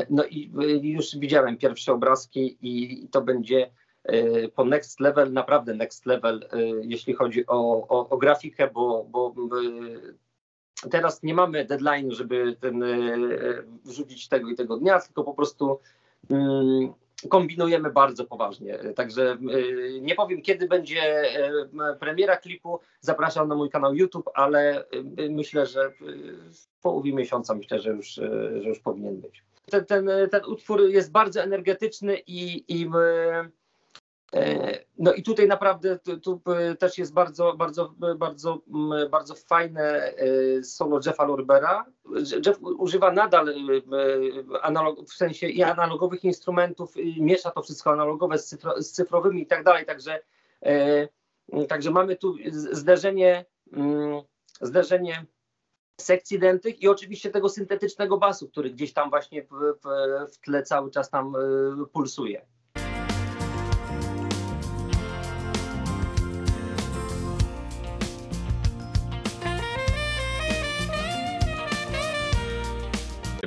[0.10, 0.52] no i
[0.84, 3.72] już widziałem pierwsze obrazki i to będzie
[4.04, 9.06] e, po next level, naprawdę next level, e, jeśli chodzi o, o, o grafikę, bo,
[9.10, 9.34] bo
[10.92, 12.84] teraz nie mamy deadline, żeby ten,
[13.86, 15.80] wrzucić tego i tego dnia, tylko po prostu
[16.30, 16.94] mm,
[17.30, 18.80] kombinujemy bardzo poważnie.
[18.96, 19.38] Także
[20.02, 21.24] nie powiem, kiedy będzie
[22.00, 22.80] premiera klipu.
[23.02, 24.86] Zapraszam na mój kanał YouTube, ale
[25.30, 25.92] myślę, że
[26.52, 28.08] w połowie miesiąca myślę, że już,
[28.62, 29.44] że już powinien być.
[29.66, 32.90] ten, ten, ten utwór jest bardzo energetyczny i, i
[34.98, 36.42] no i tutaj naprawdę tu, tu
[36.80, 38.62] też jest bardzo, bardzo, bardzo,
[39.10, 40.14] bardzo fajne
[40.64, 41.86] solo Jeffa Lorbera.
[42.46, 43.56] Jeff używa nadal
[44.62, 49.42] analog, w sensie i analogowych instrumentów, i miesza to wszystko analogowe z, cyfro, z cyfrowymi
[49.42, 50.20] i tak dalej, także,
[51.68, 52.36] także mamy tu
[52.72, 53.46] zderzenie,
[54.62, 55.26] zderzenie
[56.02, 60.64] sekcji dętych i oczywiście tego syntetycznego basu, który gdzieś tam właśnie w, w, w tle
[60.64, 61.34] cały czas tam
[61.94, 62.46] pulsuje.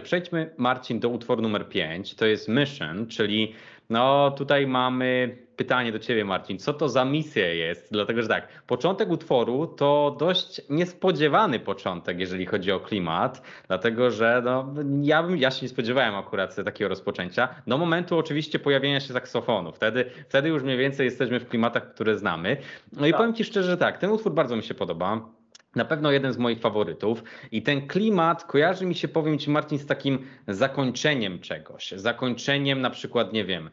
[0.07, 2.15] Przejdźmy, Marcin, do utworu numer 5.
[2.15, 3.55] To jest Mission, czyli
[3.91, 6.59] no tutaj mamy pytanie do ciebie, Marcin.
[6.59, 7.89] Co to za misja jest?
[7.93, 14.43] Dlatego, że tak, początek utworu to dość niespodziewany początek, jeżeli chodzi o klimat, dlatego że
[14.45, 17.49] no, ja, bym, ja się nie spodziewałem akurat takiego rozpoczęcia.
[17.67, 19.73] Do momentu oczywiście pojawienia się saksofonu.
[19.73, 22.57] Wtedy, wtedy już mniej więcej jesteśmy w klimatach, które znamy.
[22.93, 23.19] No i tak.
[23.19, 25.36] powiem ci szczerze, że tak, ten utwór bardzo mi się podoba
[25.77, 27.23] na pewno jeden z moich faworytów.
[27.53, 31.91] I ten klimat kojarzy mi się, powiem Ci, Marcin, z takim zakończeniem czegoś.
[31.97, 33.71] Zakończeniem na przykład, nie wiem,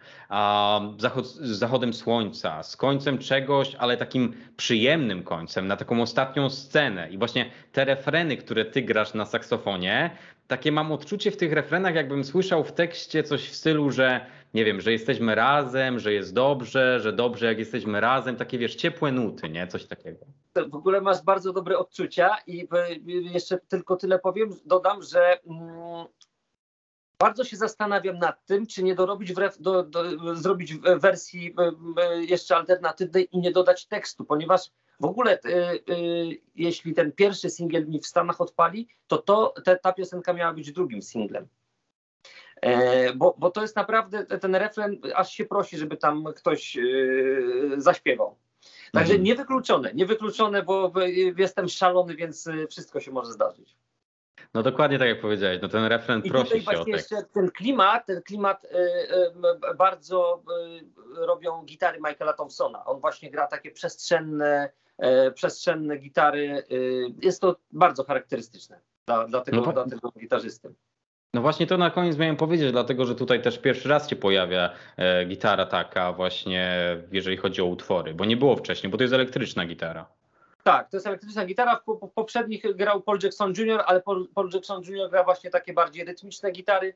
[0.98, 7.10] zachod z zachodem słońca, z końcem czegoś, ale takim przyjemnym końcem, na taką ostatnią scenę.
[7.10, 10.12] I właśnie te refreny, które Ty grasz na saksofonie,
[10.48, 14.66] takie mam odczucie w tych refrenach, jakbym słyszał w tekście coś w stylu, że nie
[14.66, 19.12] wiem, że jesteśmy razem, że jest dobrze, że dobrze jak jesteśmy razem, takie wiesz, ciepłe
[19.12, 19.68] nuty, nie?
[19.68, 20.26] Coś takiego.
[20.70, 22.68] W ogóle masz bardzo dobre odczucia i
[23.06, 26.06] jeszcze tylko tyle powiem, dodam, że mm,
[27.20, 31.56] bardzo się zastanawiam nad tym, czy nie dorobić, w do, do, zrobić w wersji
[32.20, 35.50] jeszcze alternatywnej i nie dodać tekstu, ponieważ w ogóle y,
[35.94, 40.54] y, jeśli ten pierwszy singiel mi w Stanach odpali, to, to te, ta piosenka miała
[40.54, 41.48] być drugim singlem.
[42.63, 46.82] E, bo, bo to jest naprawdę ten refren, aż się prosi, żeby tam ktoś e,
[47.78, 48.36] zaśpiewał.
[48.91, 49.23] Także mhm.
[49.23, 50.91] niewykluczone, niewykluczone, bo
[51.38, 53.78] jestem szalony, więc e, wszystko się może zdarzyć.
[54.54, 57.52] No dokładnie tak jak powiedziałeś, no ten refren I prosi tutaj się właśnie jeszcze ten
[57.52, 58.67] klimat, ten klimat
[59.78, 60.43] bardzo
[61.15, 62.86] robią gitary Michaela Thompsona.
[62.86, 64.71] On właśnie gra takie przestrzenne,
[65.36, 66.63] przestrzenne gitary.
[67.21, 70.73] Jest to bardzo charakterystyczne dla, dla, tego, no, dla tego gitarzysty.
[71.34, 74.69] No właśnie to na koniec miałem powiedzieć, dlatego że tutaj też pierwszy raz się pojawia
[74.98, 76.78] e, gitara taka właśnie,
[77.12, 80.06] jeżeli chodzi o utwory, bo nie było wcześniej, bo to jest elektryczna gitara.
[80.63, 81.80] Tak, to jest elektryczna gitara.
[81.88, 85.10] W, poprzednich grał Paul Jackson Jr., ale Paul, Paul, Jackson Jr.
[85.10, 86.93] gra właśnie takie bardziej rytmiczne gitary,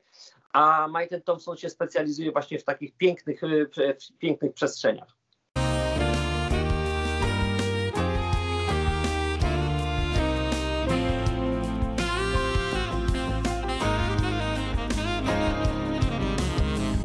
[0.52, 5.17] a Michael Thompson się specjalizuje właśnie w takich pięknych, w pięknych przestrzeniach.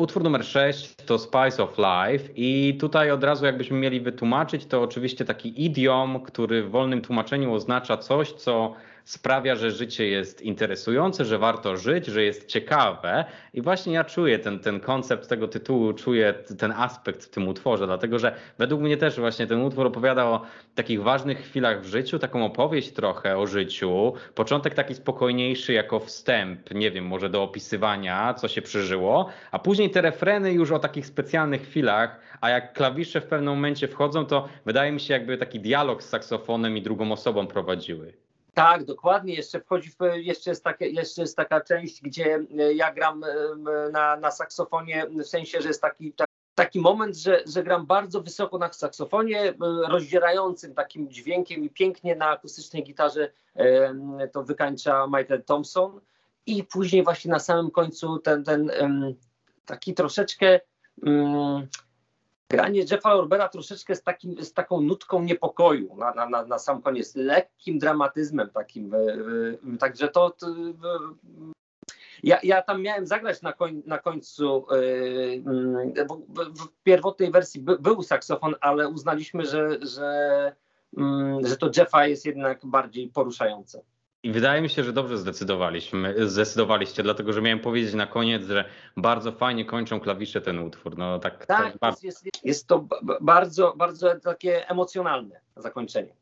[0.03, 4.81] Utwór numer 6 to Spice of Life i tutaj od razu jakbyśmy mieli wytłumaczyć, to
[4.81, 11.25] oczywiście taki idiom, który w wolnym tłumaczeniu oznacza coś, co sprawia, że życie jest interesujące,
[11.25, 13.25] że warto żyć, że jest ciekawe.
[13.53, 17.85] I właśnie ja czuję ten, ten koncept tego tytułu, czuję ten aspekt w tym utworze,
[17.85, 20.41] dlatego że według mnie też właśnie ten utwór opowiada o
[20.75, 24.13] takich ważnych chwilach w życiu, taką opowieść trochę o życiu.
[24.35, 29.89] Początek taki spokojniejszy jako wstęp, nie wiem, może do opisywania, co się przeżyło, a później
[29.89, 34.49] te refreny już o takich specjalnych chwilach, a jak klawisze w pewnym momencie wchodzą, to
[34.65, 38.22] wydaje mi się jakby taki dialog z saksofonem i drugą osobą prowadziły.
[38.53, 39.35] Tak, dokładnie.
[39.35, 44.15] Jeszcze wchodzi w, jeszcze, jest jeszcze jest taka część, gdzie e, ja gram e, na,
[44.15, 46.13] na saksofonie, w sensie, że jest taki,
[46.55, 49.55] taki moment, że, że gram bardzo wysoko na saksofonie, e,
[49.89, 53.31] rozdzierającym takim dźwiękiem i pięknie na akustycznej gitarze
[54.31, 56.01] to wykańcza Michael Thompson.
[56.45, 58.71] I później właśnie na samym końcu ten, ten
[59.65, 60.59] taki troszeczkę
[61.05, 61.67] mm,
[62.53, 67.15] granie Jeffa Orbera troszeczkę z, takim, z taką nutką niepokoju na, na, na sam koniec,
[67.15, 68.91] lekkim dramatyzmem takim.
[69.79, 70.35] Także to,
[72.23, 75.43] ja, ja tam miałem zagrać na, koń, na końcu, yy,
[76.35, 80.55] w pierwotnej wersji by, był saksofon, ale uznaliśmy, że, że,
[80.97, 83.83] yy, że to Jeffa jest jednak bardziej poruszające.
[84.23, 88.65] I wydaje mi się, że dobrze zdecydowaliśmy, zdecydowaliście, dlatego że miałem powiedzieć na koniec, że
[88.97, 90.97] bardzo fajnie kończą klawisze ten utwór.
[90.97, 92.07] No, tak, tak jest, bardzo...
[92.07, 92.87] jest, jest to
[93.21, 96.15] bardzo, bardzo takie emocjonalne zakończenie.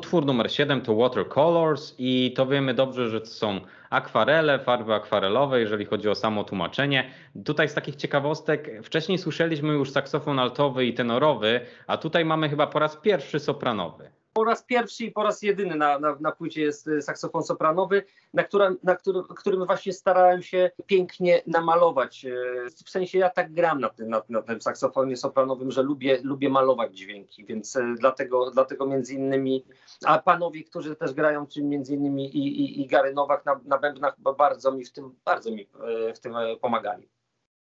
[0.00, 3.60] Utwór numer 7 to Watercolors i to wiemy dobrze, że to są
[3.90, 7.10] akwarele, farby akwarelowe, jeżeli chodzi o samo tłumaczenie.
[7.44, 12.66] Tutaj z takich ciekawostek, wcześniej słyszeliśmy już saksofon altowy i tenorowy, a tutaj mamy chyba
[12.66, 16.62] po raz pierwszy sopranowy po raz pierwszy i po raz jedyny na, na, na płycie
[16.62, 18.02] jest y, saksofon sopranowy,
[18.34, 22.24] na, którym, na którym, którym właśnie starałem się pięknie namalować.
[22.24, 26.20] Y, w sensie ja tak gram na tym, na, na tym saksofonie sopranowym, że lubię,
[26.22, 29.64] lubię malować dźwięki, więc y, dlatego, dlatego między innymi,
[30.04, 33.78] a panowie, którzy też grają, czyli między innymi i, i, i Gary Nowak na, na
[33.78, 35.66] bębnach bardzo mi w tym, bardzo mi
[36.14, 37.08] w tym pomagali.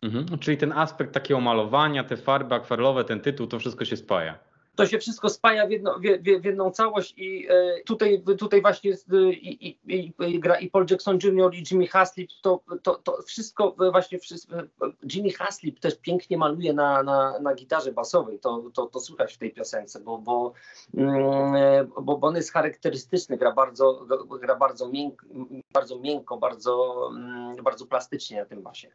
[0.02, 4.53] Mhm, czyli ten aspekt takiego malowania, te farby akwarelowe, ten tytuł, to wszystko się spaja
[4.76, 6.02] to się wszystko spaja w, jedno, w,
[6.40, 8.92] w jedną całość i e, tutaj, tutaj właśnie
[9.30, 11.54] i, gra i Paul Jackson Jr.
[11.54, 14.56] i Jimmy Haslip, to, to, to wszystko właśnie, wszystko,
[15.14, 19.38] Jimmy Haslip też pięknie maluje na, na, na gitarze basowej, to, to, to słychać w
[19.38, 20.52] tej piosence, bo, bo,
[20.94, 24.06] mm, bo, bo on jest charakterystyczny, gra bardzo,
[24.40, 25.26] gra bardzo, mięk,
[25.72, 28.90] bardzo miękko, bardzo, mm, bardzo plastycznie na tym basie.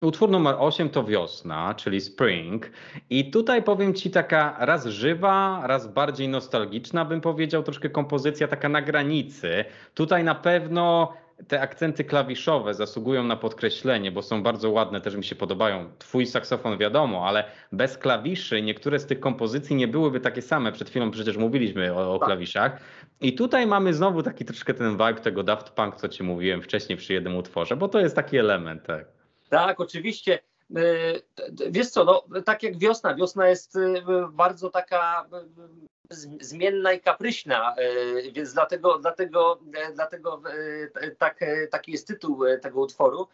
[0.00, 2.70] Utwór numer 8 to wiosna, czyli spring.
[3.10, 8.68] I tutaj powiem ci taka raz żywa, raz bardziej nostalgiczna, bym powiedział, troszkę kompozycja taka
[8.68, 9.64] na granicy.
[9.94, 11.12] Tutaj na pewno
[11.48, 15.90] te akcenty klawiszowe zasługują na podkreślenie, bo są bardzo ładne, też mi się podobają.
[15.98, 20.72] Twój saksofon wiadomo, ale bez klawiszy niektóre z tych kompozycji nie byłyby takie same.
[20.72, 22.80] Przed chwilą przecież mówiliśmy o, o klawiszach.
[23.20, 26.98] I tutaj mamy znowu taki troszkę ten vibe tego Daft Punk, co ci mówiłem wcześniej
[26.98, 29.25] przy jednym utworze, bo to jest taki element, tak.
[29.48, 30.38] Tak, oczywiście.
[30.76, 30.80] E,
[31.70, 33.14] wiesz co, no, tak jak wiosna.
[33.14, 37.74] Wiosna jest e, bardzo taka e, zmienna i kapryśna,
[38.32, 39.60] więc dlatego, dlatego,
[39.94, 40.42] dlatego
[41.18, 43.28] tak, taki jest tytuł tego utworu.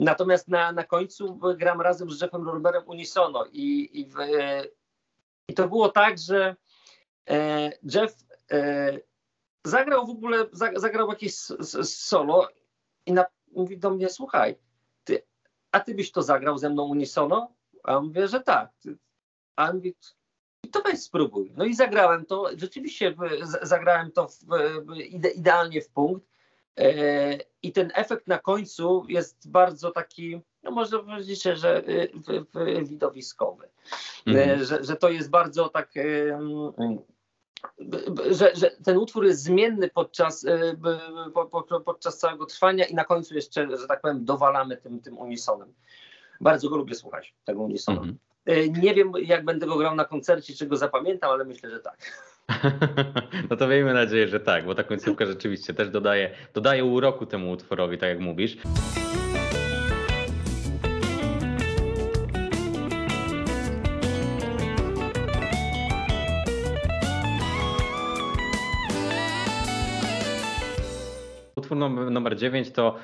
[0.00, 4.14] Natomiast na, na końcu gram razem z Jeffem Lorberem unisono i, i, w,
[5.48, 6.56] i to było tak, że
[7.94, 8.14] Jeff
[9.64, 10.46] zagrał w ogóle,
[10.76, 11.34] zagrał jakieś
[11.82, 12.48] solo
[13.06, 14.56] i na, mówi do mnie, słuchaj,
[15.72, 17.52] a ty byś to zagrał ze mną unisono?
[17.84, 18.70] A on mówię, że tak.
[19.56, 19.94] A on mówi,
[20.72, 21.52] to weź spróbuj.
[21.56, 23.14] No i zagrałem to, rzeczywiście
[23.62, 24.44] zagrałem to w,
[25.36, 26.26] idealnie w punkt.
[26.78, 31.82] E, I ten efekt na końcu jest bardzo taki, no można powiedzieć, że
[32.82, 33.68] widowiskowy.
[34.26, 34.64] Mm.
[34.64, 35.92] Że, że to jest bardzo tak
[38.30, 40.76] że, że, ten utwór jest zmienny podczas, e,
[41.84, 45.72] podczas całego trwania i na końcu jeszcze, że tak powiem, dowalamy tym, tym unisonem.
[46.40, 48.02] Bardzo go lubię słuchać, tego unisonu.
[48.02, 48.82] Mm -hmm.
[48.82, 51.98] Nie wiem, jak będę go grał na koncercie, czy go zapamiętam, ale myślę, że tak.
[53.50, 57.50] No to miejmy nadzieję, że tak, bo ta końcówka rzeczywiście też dodaje, dodaje uroku temu
[57.50, 58.56] utworowi, tak jak mówisz.
[71.88, 72.96] Numer 9 to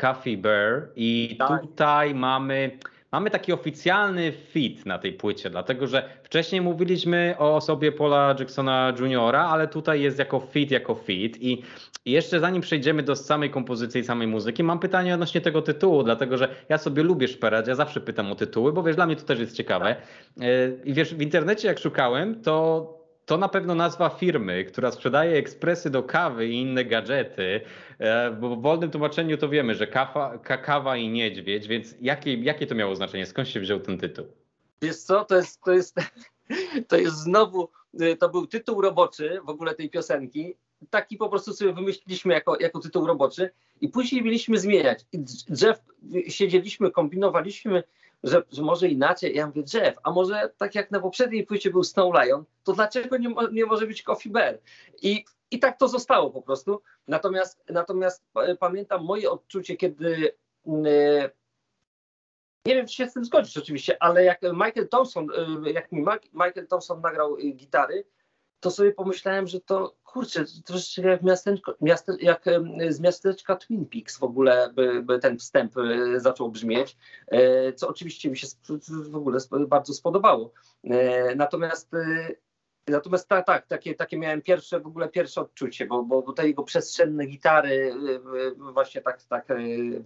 [0.00, 1.60] Coffee Bear i tak.
[1.60, 2.78] tutaj mamy
[3.12, 8.92] mamy taki oficjalny fit na tej płycie, dlatego że wcześniej mówiliśmy o osobie Paula Jacksona
[9.00, 11.42] Jr., ale tutaj jest jako fit, jako fit.
[11.42, 11.62] I
[12.06, 16.38] jeszcze zanim przejdziemy do samej kompozycji i samej muzyki, mam pytanie odnośnie tego tytułu, dlatego
[16.38, 19.22] że ja sobie lubię szperać, ja zawsze pytam o tytuły, bo wiesz, dla mnie to
[19.22, 19.96] też jest ciekawe.
[20.38, 20.46] Tak.
[20.84, 22.99] I wiesz, w internecie jak szukałem, to
[23.30, 27.60] to na pewno nazwa firmy, która sprzedaje ekspresy do kawy i inne gadżety,
[27.98, 32.66] e, bo w wolnym tłumaczeniu to wiemy, że kawa, kawa i niedźwiedź, więc jakie, jakie
[32.66, 33.26] to miało znaczenie?
[33.26, 34.26] Skąd się wziął ten tytuł?
[34.82, 35.96] Wiesz co, to jest, to jest,
[36.88, 37.68] to jest znowu,
[38.00, 40.54] e, to był tytuł roboczy w ogóle tej piosenki,
[40.90, 45.04] taki po prostu sobie wymyśliliśmy jako, jako tytuł roboczy i później mieliśmy zmieniać.
[45.12, 45.18] I
[45.62, 45.80] Jeff,
[46.28, 47.82] siedzieliśmy, kombinowaliśmy,
[48.22, 49.34] że, że może inaczej.
[49.34, 53.16] Ja mówię, Jeff, a może tak jak na poprzedniej płycie był Snow Lion, to dlaczego
[53.16, 54.58] nie, nie może być Coffee Bear?
[55.02, 56.82] I, I tak to zostało po prostu.
[57.08, 58.24] Natomiast, natomiast
[58.58, 60.34] pamiętam moje odczucie, kiedy
[60.66, 61.30] e,
[62.66, 65.28] nie wiem, czy się z tym zgodzisz oczywiście, ale jak Michael Thompson,
[65.66, 68.04] e, jak mi Michael Thompson nagrał e, gitary,
[68.60, 72.44] to sobie pomyślałem, że to kurczę, troszeczkę jak, miasteczko, miaste, jak
[72.88, 76.96] z miasteczka Twin Peaks w ogóle by, by ten wstęp e, zaczął brzmieć,
[77.26, 78.46] e, co oczywiście mi się
[79.10, 80.52] w ogóle bardzo spodobało.
[80.84, 81.90] E, natomiast
[82.88, 86.48] Natomiast tak, tak takie, takie miałem pierwsze, w ogóle pierwsze odczucie, bo, bo, bo te
[86.48, 87.94] jego przestrzenne gitary
[88.72, 89.48] właśnie tak, tak,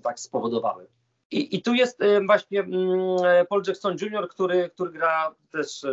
[0.02, 0.86] tak spowodowały.
[1.34, 5.86] I, I tu jest właśnie mm, Paul Jackson Jr., który, który gra też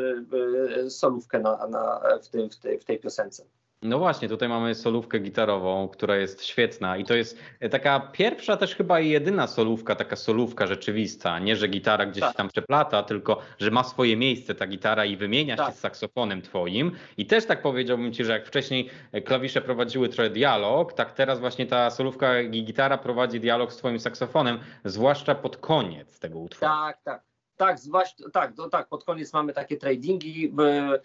[0.89, 3.45] solówkę na, na, w, tym, w, tej, w tej piosence.
[3.84, 7.38] No właśnie, tutaj mamy solówkę gitarową, która jest świetna i to jest
[7.72, 12.36] taka pierwsza też chyba i jedyna solówka, taka solówka rzeczywista, nie że gitara gdzieś Tak.
[12.36, 15.76] tam przeplata, tylko że ma swoje miejsce ta gitara i wymienia się Tak.
[15.76, 18.89] z saksofonem twoim i też tak powiedziałbym ci, że jak wcześniej
[19.26, 23.99] klawisze prowadziły trochę dialog, tak teraz właśnie ta solówka i gitara prowadzi dialog z twoim
[23.99, 26.72] saksofonem, zwłaszcza pod koniec tego utworu.
[26.72, 27.24] Tak, tak.
[27.58, 30.49] Tak, zwłaszcza, tak, no, tak, pod koniec mamy takie tradingi.
[30.49, 31.01] by-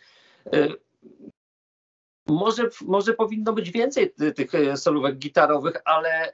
[0.55, 0.73] y,
[2.27, 6.33] Może, może powinno być więcej ty- tych e, solówek gitarowych, ale,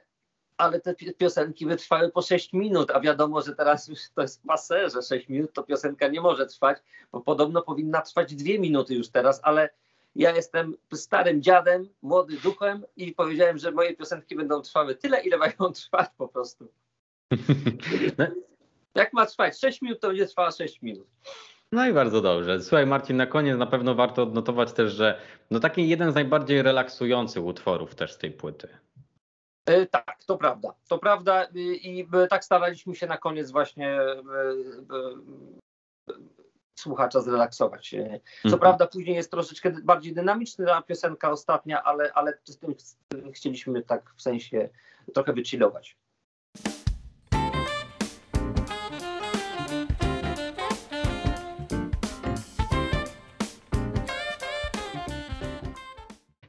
[0.57, 4.43] ale te pi- piosenki wytrwały po 6 minut, a wiadomo, że teraz już to jest
[4.47, 6.77] passe, że 6 minut to piosenka nie może trwać,
[7.11, 9.69] bo podobno powinna trwać 2 minuty już teraz, ale
[10.15, 15.37] ja jestem starym dziadem, młody duchem i powiedziałem, że moje piosenki będą trwały tyle, ile
[15.37, 16.67] mają trwać po prostu.
[18.17, 18.25] No,
[18.95, 21.07] Jak ma trwać 6 minut, to będzie trwała 6 minut.
[21.73, 22.61] No i bardzo dobrze.
[22.61, 25.21] Słuchaj Marcin, na koniec na pewno warto odnotować też, że
[25.51, 28.67] no taki jeden z najbardziej relaksujących utworów też z tej płyty.
[29.65, 30.73] E, Tak, to prawda.
[30.87, 34.23] To prawda y, i y, tak staraliśmy się na koniec właśnie y,
[36.79, 37.89] słuchacza zrelaksować.
[37.89, 37.97] Co
[38.45, 38.59] Mhm.
[38.59, 42.75] prawda później jest troszeczkę bardziej dynamiczna ta piosenka ostatnia, ale, ale z tym
[43.33, 44.69] chcieliśmy tak w sensie
[45.13, 45.97] trochę wychillować.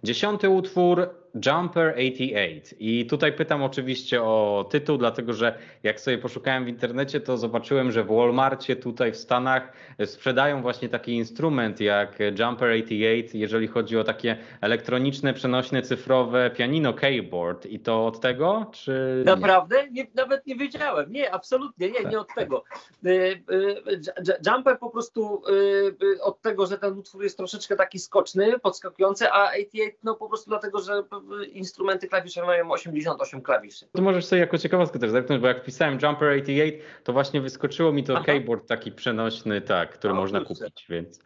[0.05, 2.79] Dziesiąty utwór Jumper 88.
[2.79, 7.93] I tutaj pytam oczywiście o tytuł, dlatego że jak sobie poszukałem w internecie, to zobaczyłem,
[7.93, 9.73] że w Walmartie tutaj w Stanach
[10.05, 16.93] sprzedają właśnie taki instrument jak Jumper 88, jeżeli chodzi o takie elektroniczne, przenośne, cyfrowe pianino
[16.93, 17.67] keyboard.
[17.67, 19.23] I to od tego, czy?
[19.27, 19.91] Naprawdę?
[19.91, 21.13] Nie, nawet nie wiedziałem.
[21.13, 22.65] Nie, absolutnie nie, nie od tego.
[23.07, 23.83] Y, y,
[24.27, 25.53] J- Jumper po prostu y,
[26.03, 30.29] y, od tego, że ten utwór jest troszeczkę taki skoczny, podskakujący, a 88 no po
[30.29, 31.05] prostu dlatego, że y,
[31.53, 33.87] instrumenty klawiszowe mają 88 klawiszy.
[33.93, 37.93] To możesz sobie jako ciekawostkę też zerknąć, bo jak wpisałem Jumper 88, to właśnie wyskoczyło
[37.93, 38.25] mi to Aha.
[38.25, 40.65] keyboard taki przenośny, tak, który O, można kurczę.
[40.65, 41.21] kupić, więc...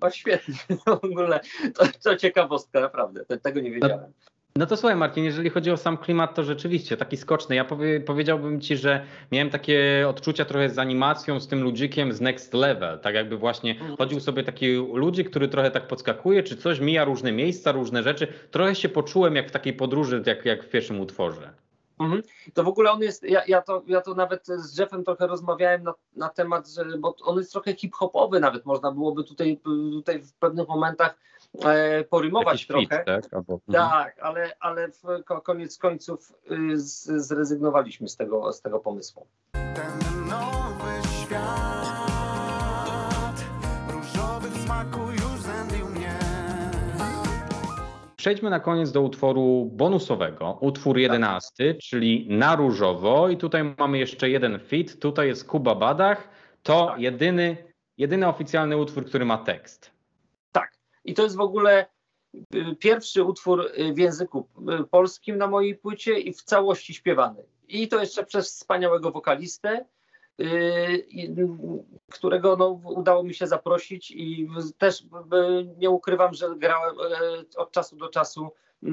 [0.00, 0.54] O świetnie,
[0.86, 1.40] w ogóle
[1.74, 4.00] to, to ciekawostka, naprawdę, te- tego nie wiedziałem.
[4.00, 7.56] No to słuchaj Marcin, jeżeli chodzi o sam klimat, to rzeczywiście taki skoczny.
[7.56, 12.20] Ja powie, powiedziałbym ci, że miałem takie odczucia trochę z animacją, z tym ludzikiem z
[12.20, 12.98] Next Level.
[13.00, 13.96] Tak jakby właśnie Mhm.
[13.96, 18.26] chodził sobie taki ludzik, który trochę tak podskakuje, czy coś mija różne miejsca, różne rzeczy.
[18.50, 21.50] Trochę się poczułem jak w takiej podróży, jak, jak w pierwszym utworze.
[22.00, 22.22] Mhm.
[22.54, 25.82] To w ogóle on jest, ja, ja, to, ja to nawet z Jeffem trochę rozmawiałem
[25.82, 29.60] na, na temat, że, bo on jest trochę hip-hopowy nawet, można byłoby tutaj,
[29.92, 31.18] tutaj w pewnych momentach
[31.64, 32.82] e, porymować Jakiś trochę.
[32.96, 33.34] fit, tak?
[33.34, 33.90] Albo, mhm.
[33.90, 36.32] Tak, ale, ale w ko- koniec końców
[36.72, 39.26] y, z, zrezygnowaliśmy z tego, z tego pomysłu.
[39.52, 43.44] Ten nowy świat
[43.92, 46.18] różowych smaku już zębił mnie.
[48.16, 54.30] Przejdźmy na koniec do utworu bonusowego, utwór jedenasty, czyli Na Różowo i tutaj mamy jeszcze
[54.30, 56.28] jeden fit, tutaj jest Kuba Badach,
[56.62, 57.00] to Tak.
[57.00, 57.56] jedyny,
[57.98, 59.97] jedyny oficjalny utwór, który ma tekst.
[61.08, 61.86] I to jest w ogóle
[62.54, 64.48] y, pierwszy utwór y, w języku
[64.80, 67.44] y, polskim na mojej płycie i w całości śpiewany.
[67.68, 69.84] I to jeszcze przez wspaniałego wokalistę,
[72.12, 74.48] którego no, udało mi się zaprosić i
[74.78, 75.04] też
[75.78, 76.96] nie ukrywam, że grałem
[77.56, 78.50] od czasu do czasu
[78.82, 78.88] y,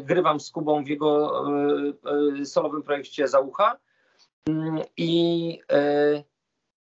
[0.00, 1.44] grywam z Kubą w jego
[2.44, 3.76] solowym projekcie Zaucha.
[4.48, 5.60] Mm, I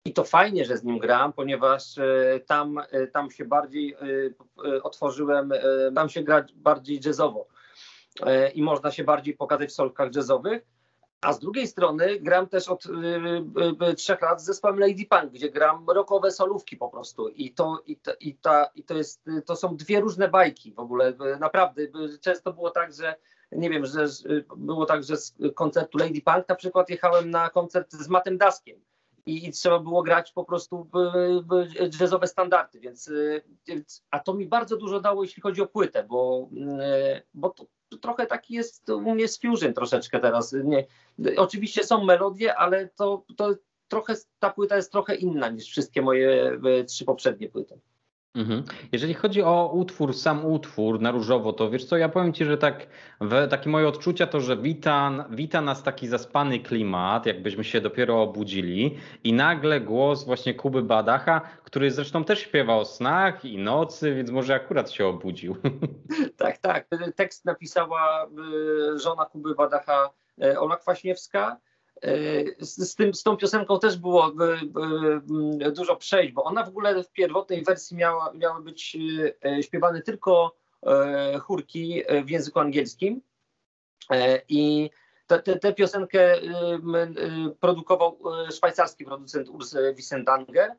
[0.06, 4.84] i to fajnie, że z nim gram, ponieważ e, tam, e, tam się bardziej e,
[4.84, 5.52] otworzyłem,
[5.96, 7.48] tam się gra bardziej jazzowo
[8.54, 10.66] i można się bardziej pokazać w solkach jazzowych.
[11.22, 12.84] A z drugiej strony gram też od
[13.98, 17.30] trzech lat z zespołem Lady Punk, gdzie gram rockowe solówki po prostu.
[17.30, 20.80] I to, i to, i ta, i to, jest, to są dwie różne bajki w
[20.80, 21.14] ogóle.
[21.40, 21.82] Naprawdę.
[22.22, 23.16] Często było tak, że
[23.52, 24.06] nie wiem, że
[24.58, 28.82] było tak, że z koncertu Lady Punk na przykład jechałem na koncert z Matem Daskiem
[29.26, 31.12] i, i trzeba było grać po prostu b,
[31.44, 31.68] b,
[32.00, 36.04] jazzowe standardy, więc, y, więc a to mi bardzo dużo dało, jeśli chodzi o płytę,
[36.04, 36.50] bo,
[37.18, 40.56] y, bo to, to trochę taki jest u mnie z fusion troszeczkę teraz.
[40.64, 40.88] Nie,
[41.38, 43.56] oczywiście są melodie, ale to, to
[43.88, 47.80] trochę ta płyta jest trochę inna niż wszystkie moje y, trzy poprzednie płyty.
[48.36, 48.64] Mhm.
[48.92, 52.58] Jeżeli chodzi o utwór, sam utwór na różowo, to wiesz co, ja powiem ci, że
[52.58, 52.88] tak,
[53.22, 58.22] w, takie moje odczucia to, że wita, wita nas taki zaspany klimat, jakbyśmy się dopiero
[58.22, 64.16] obudzili i nagle głos właśnie Kuby Badacha, który zresztą też śpiewa o snach i nocy,
[64.16, 65.56] więc może akurat się obudził.
[66.38, 66.88] Tak, tak.
[67.16, 68.28] Tekst napisała
[68.96, 70.10] y, żona Kuby Badacha,
[70.44, 71.58] y, Ola Kwaśniewska.
[72.60, 77.04] Z, tym, z tą piosenką też było y, y, dużo przejść, bo ona w ogóle
[77.04, 78.98] w pierwotnej wersji miała, miała być
[79.60, 83.22] y, śpiewane tylko e, chórki w języku angielskim
[84.50, 84.90] i
[85.62, 86.36] tę piosenkę
[87.60, 88.20] produkował
[88.52, 90.72] szwajcarski producent Urs Wissendanger.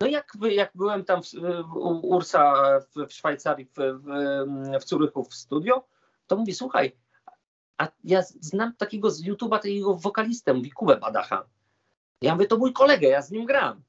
[0.00, 1.34] No jak, jak byłem tam w,
[1.74, 5.84] u Ursa w, w Szwajcarii, w, w, w Curychu w studio,
[6.26, 6.92] to mówi, słuchaj,
[7.78, 11.48] a ja znam takiego z YouTube'a, takiego wokalistę, mówi Kubę Badacha.
[12.22, 13.82] Ja mówię, to mój kolega, ja z nim gram.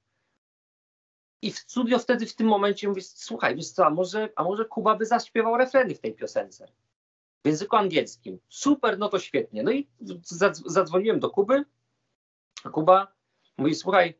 [1.41, 4.65] I w studio wtedy w tym momencie mówię, słuchaj, wiesz co, a może, a może
[4.65, 6.67] Kuba by zaśpiewał refreny w tej piosence
[7.43, 8.39] w języku angielskim.
[8.49, 9.63] Super, no to świetnie.
[9.63, 9.87] No i
[10.65, 11.65] zadzwoniłem do Kuby,
[12.63, 13.13] a Kuba
[13.57, 14.17] mówi, słuchaj,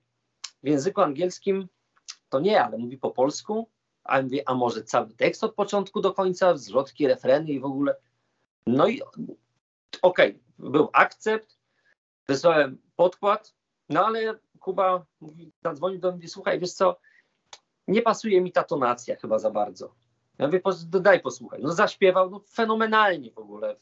[0.64, 1.68] w języku angielskim
[2.30, 3.70] to nie, ale mówi po polsku,
[4.04, 7.96] a mówię, a może cały tekst od początku do końca, zwrotki, refreny i w ogóle.
[8.68, 9.02] No i
[10.02, 11.58] okay, był akcept,
[12.28, 13.54] wysłałem podkład,
[13.90, 17.00] no ale Kuba mówi, zadzwonił do mnie, słuchaj, wiesz co,
[17.88, 19.96] nie pasuje mi ta tonacja chyba za bardzo.
[20.38, 20.62] Ja mówię,
[21.02, 21.60] daj posłuchaj.
[21.62, 23.76] No zaśpiewał no, fenomenalnie w ogóle,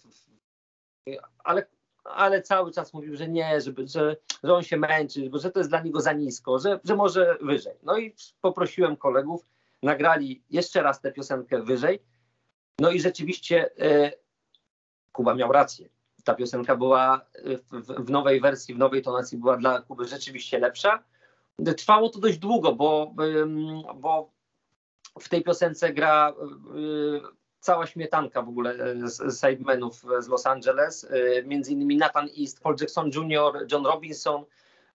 [1.44, 1.66] ale,
[2.04, 5.70] ale cały czas mówił, że nie, żeby, że, że on się męczy, że to jest
[5.70, 7.76] dla niego za nisko, że, że może wyżej.
[7.84, 9.46] No i poprosiłem kolegów,
[9.84, 12.00] nagrali jeszcze raz tę piosenkę wyżej.
[12.80, 14.12] No i rzeczywiście e,
[15.12, 15.90] Kuba miał rację
[16.26, 17.22] ta piosenka była
[17.72, 21.04] w, w, nowej wersji, w nowej tonacji była dla Kuby rzeczywiście lepsza.
[21.78, 23.14] Trwało to dość długo, bo,
[23.96, 24.36] bo
[25.20, 26.34] w tej piosence gra
[26.76, 27.22] y,
[27.60, 32.76] cała śmietanka w ogóle z sidemenów z Los Angeles, y, między innymi Nathan East, Paul
[32.82, 34.46] Jackson Jr., John Robinson.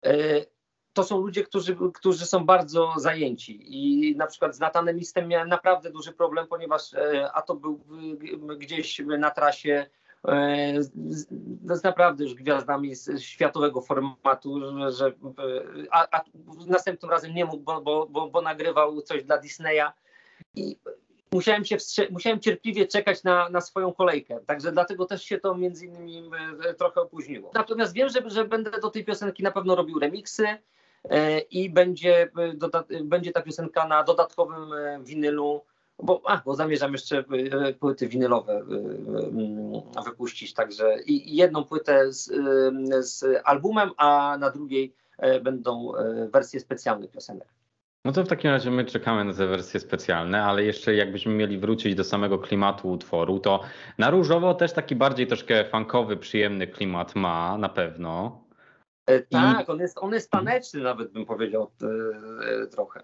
[0.07, 0.47] Y,
[0.93, 5.49] to są ludzie, którzy, którzy są bardzo zajęci i na przykład z Nathanem Eastem miałem
[5.49, 6.83] naprawdę duży problem, ponieważ
[7.33, 7.81] a to był
[8.59, 9.87] gdzieś na trasie
[11.65, 15.13] z naprawdę już gwiazdami z światowego formatu, że,
[15.91, 16.25] a, a
[16.67, 19.93] następnym razem nie mógł, bo, bo, bo, bo nagrywał coś dla Disneya.
[20.55, 20.79] I
[21.33, 21.77] musiałem się
[22.11, 26.31] musiałem cierpliwie czekać na, na swoją kolejkę, także dlatego też się to między innymi
[26.65, 27.51] e, trochę opóźniło.
[27.55, 30.47] Natomiast wiem, że, że będę do tej piosenki na pewno robił remiksy
[31.05, 32.31] e, i będzie,
[33.05, 35.65] będzie ta piosenka na dodatkowym winylu
[36.03, 42.13] bo, a, bo zamierzam jeszcze e, płyty winylowe e, e, wypuścić, także i jedną płytę
[42.13, 42.31] z,
[43.01, 44.95] z albumem, a na drugiej
[45.43, 45.93] będą
[46.33, 47.49] wersje specjalne piosenek.
[48.05, 51.59] No to w takim razie my czekamy na te wersje specjalne, ale jeszcze jakbyśmy mieli
[51.59, 53.61] wrócić do samego klimatu utworu, to
[53.99, 58.45] na różowo też taki bardziej troszkę funkowy, przyjemny klimat ma na pewno.
[59.31, 59.71] Tak, I...
[59.71, 61.71] on, jest, on jest taneczny nawet bym powiedział
[62.71, 63.03] trochę.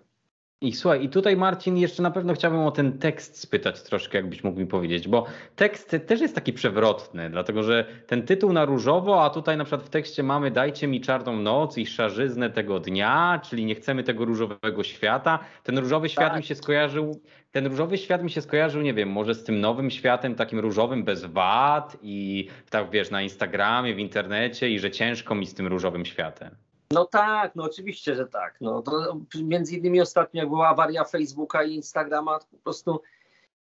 [0.64, 4.44] I słuchaj, i tutaj Marcin, jeszcze na pewno chciałbym o ten tekst spytać troszkę, jakbyś
[4.44, 5.26] mógł mi powiedzieć, bo
[5.57, 9.82] tekst też jest taki przewrotny, dlatego że ten tytuł na różowo, a tutaj na przykład
[9.82, 14.24] w tekście mamy dajcie mi czarną noc i szarzyznę tego dnia, czyli nie chcemy tego
[14.24, 15.38] różowego świata.
[15.62, 16.36] Ten różowy świat tak.
[16.36, 19.90] mi się skojarzył, ten różowy świat mi się skojarzył, nie wiem, może z tym nowym
[19.90, 25.34] światem, takim różowym bez wad i tak wiesz, na Instagramie, w internecie i że ciężko
[25.34, 26.57] mi z tym różowym światem.
[26.91, 28.61] No tak, no oczywiście, że tak.
[28.61, 33.01] No, to między innymi ostatnio była awaria Facebooka i Instagrama, po prostu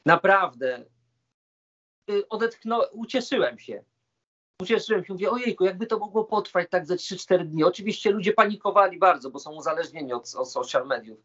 [0.06, 0.86] naprawdę
[2.10, 3.84] y, odetchnąłem, ucieszyłem się.
[4.62, 7.64] Ucieszyłem się, mówię, ojejku, jakby to mogło potrwać tak ze 3-4 dni.
[7.64, 11.20] Oczywiście ludzie panikowali bardzo, bo są uzależnieni od, od social mediów.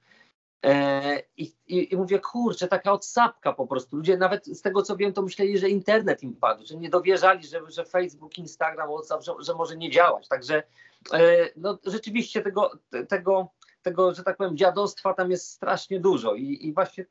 [0.64, 3.96] E, i, i, I mówię, kurczę, taka odsapka po prostu.
[3.96, 7.46] Ludzie nawet z tego co wiem, to myśleli, że internet im padł, że nie dowierzali,
[7.46, 10.28] że, że Facebook, Instagram, WhatsApp, że, że może nie działać.
[10.28, 10.62] Także
[11.12, 12.70] E, no rzeczywiście tego,
[13.08, 13.48] tego,
[13.82, 17.06] tego, że tak powiem, dziadostwa tam jest strasznie dużo i, i właśnie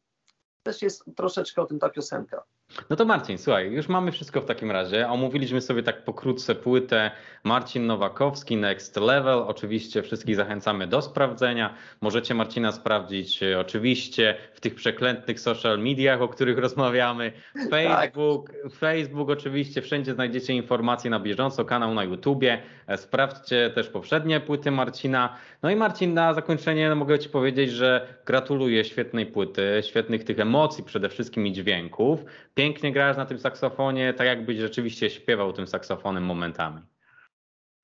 [0.64, 2.44] też jest troszeczkę o tym ta piosenka.
[2.90, 5.10] No to Marcin, słuchaj, już mamy wszystko w takim razie.
[5.10, 7.12] Omówiliśmy sobie tak pokrótce płytę
[7.44, 9.40] Marcin Nowakowski Next Level.
[9.48, 11.74] Oczywiście wszystkich zachęcamy do sprawdzenia.
[12.02, 17.32] Możecie Marcina sprawdzić e, oczywiście w tych przeklętnych social mediach, o których rozmawiamy.
[17.70, 18.72] Facebook, tak.
[18.72, 22.62] Facebook oczywiście, wszędzie znajdziecie informacje na bieżąco, kanał na YouTubie.
[22.88, 25.36] E, sprawdźcie też poprzednie płyty Marcina.
[25.64, 30.84] No i Marcin, na zakończenie mogę Ci powiedzieć, że gratuluję świetnej płyty, świetnych tych emocji
[30.84, 32.26] przede wszystkim i dźwięków
[32.72, 36.82] grasz na tym saksofonie, tak jakbyś rzeczywiście śpiewał tym saksofonem momentami.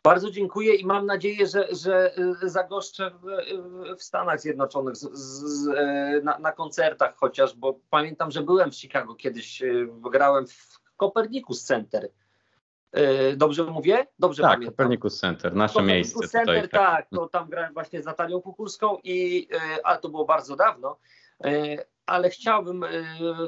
[0.03, 2.11] Bardzo dziękuję i mam nadzieję, że, że
[2.43, 3.25] y, zagoszczę w,
[3.97, 8.75] w Stanach Zjednoczonych z, z, y, na, na, koncertach chociaż, bo pamiętam, że byłem w
[8.75, 12.09] Chicago kiedyś, y, grałem w Copernicus Center.
[13.37, 14.07] Dobrze mówię?
[14.19, 14.73] Dobrze tak, pamiętam.
[14.73, 16.79] Copernicus Center, nasze Copernicus miejsce Center, tutaj.
[16.79, 16.95] Tak.
[16.95, 19.47] tak, to tam grałem właśnie z Natalią Kukulską, i,
[19.83, 20.97] ale to było bardzo dawno
[22.09, 22.87] ale chciałbym y,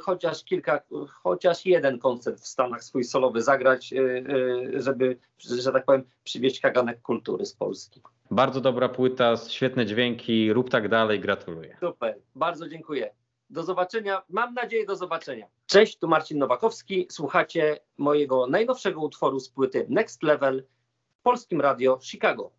[0.01, 0.81] chociaż kilka,
[1.23, 6.59] chociaż jeden koncert w Stanach swój solowy zagrać, y, y, żeby, że tak powiem, przywieźć
[6.59, 8.01] kaganek kultury z Polski.
[8.31, 11.77] Bardzo dobra płyta, świetne dźwięki, rób tak dalej, gratuluję.
[11.79, 13.13] Super, bardzo dziękuję.
[13.49, 14.21] Do zobaczenia.
[14.29, 15.45] Mam nadzieję do zobaczenia.
[15.65, 17.07] Cześć, tu Marcin Nowakowski.
[17.09, 20.63] Słuchacie mojego najnowszego utworu z płyty Next Level
[21.19, 22.51] w Polskim Radio Chicago.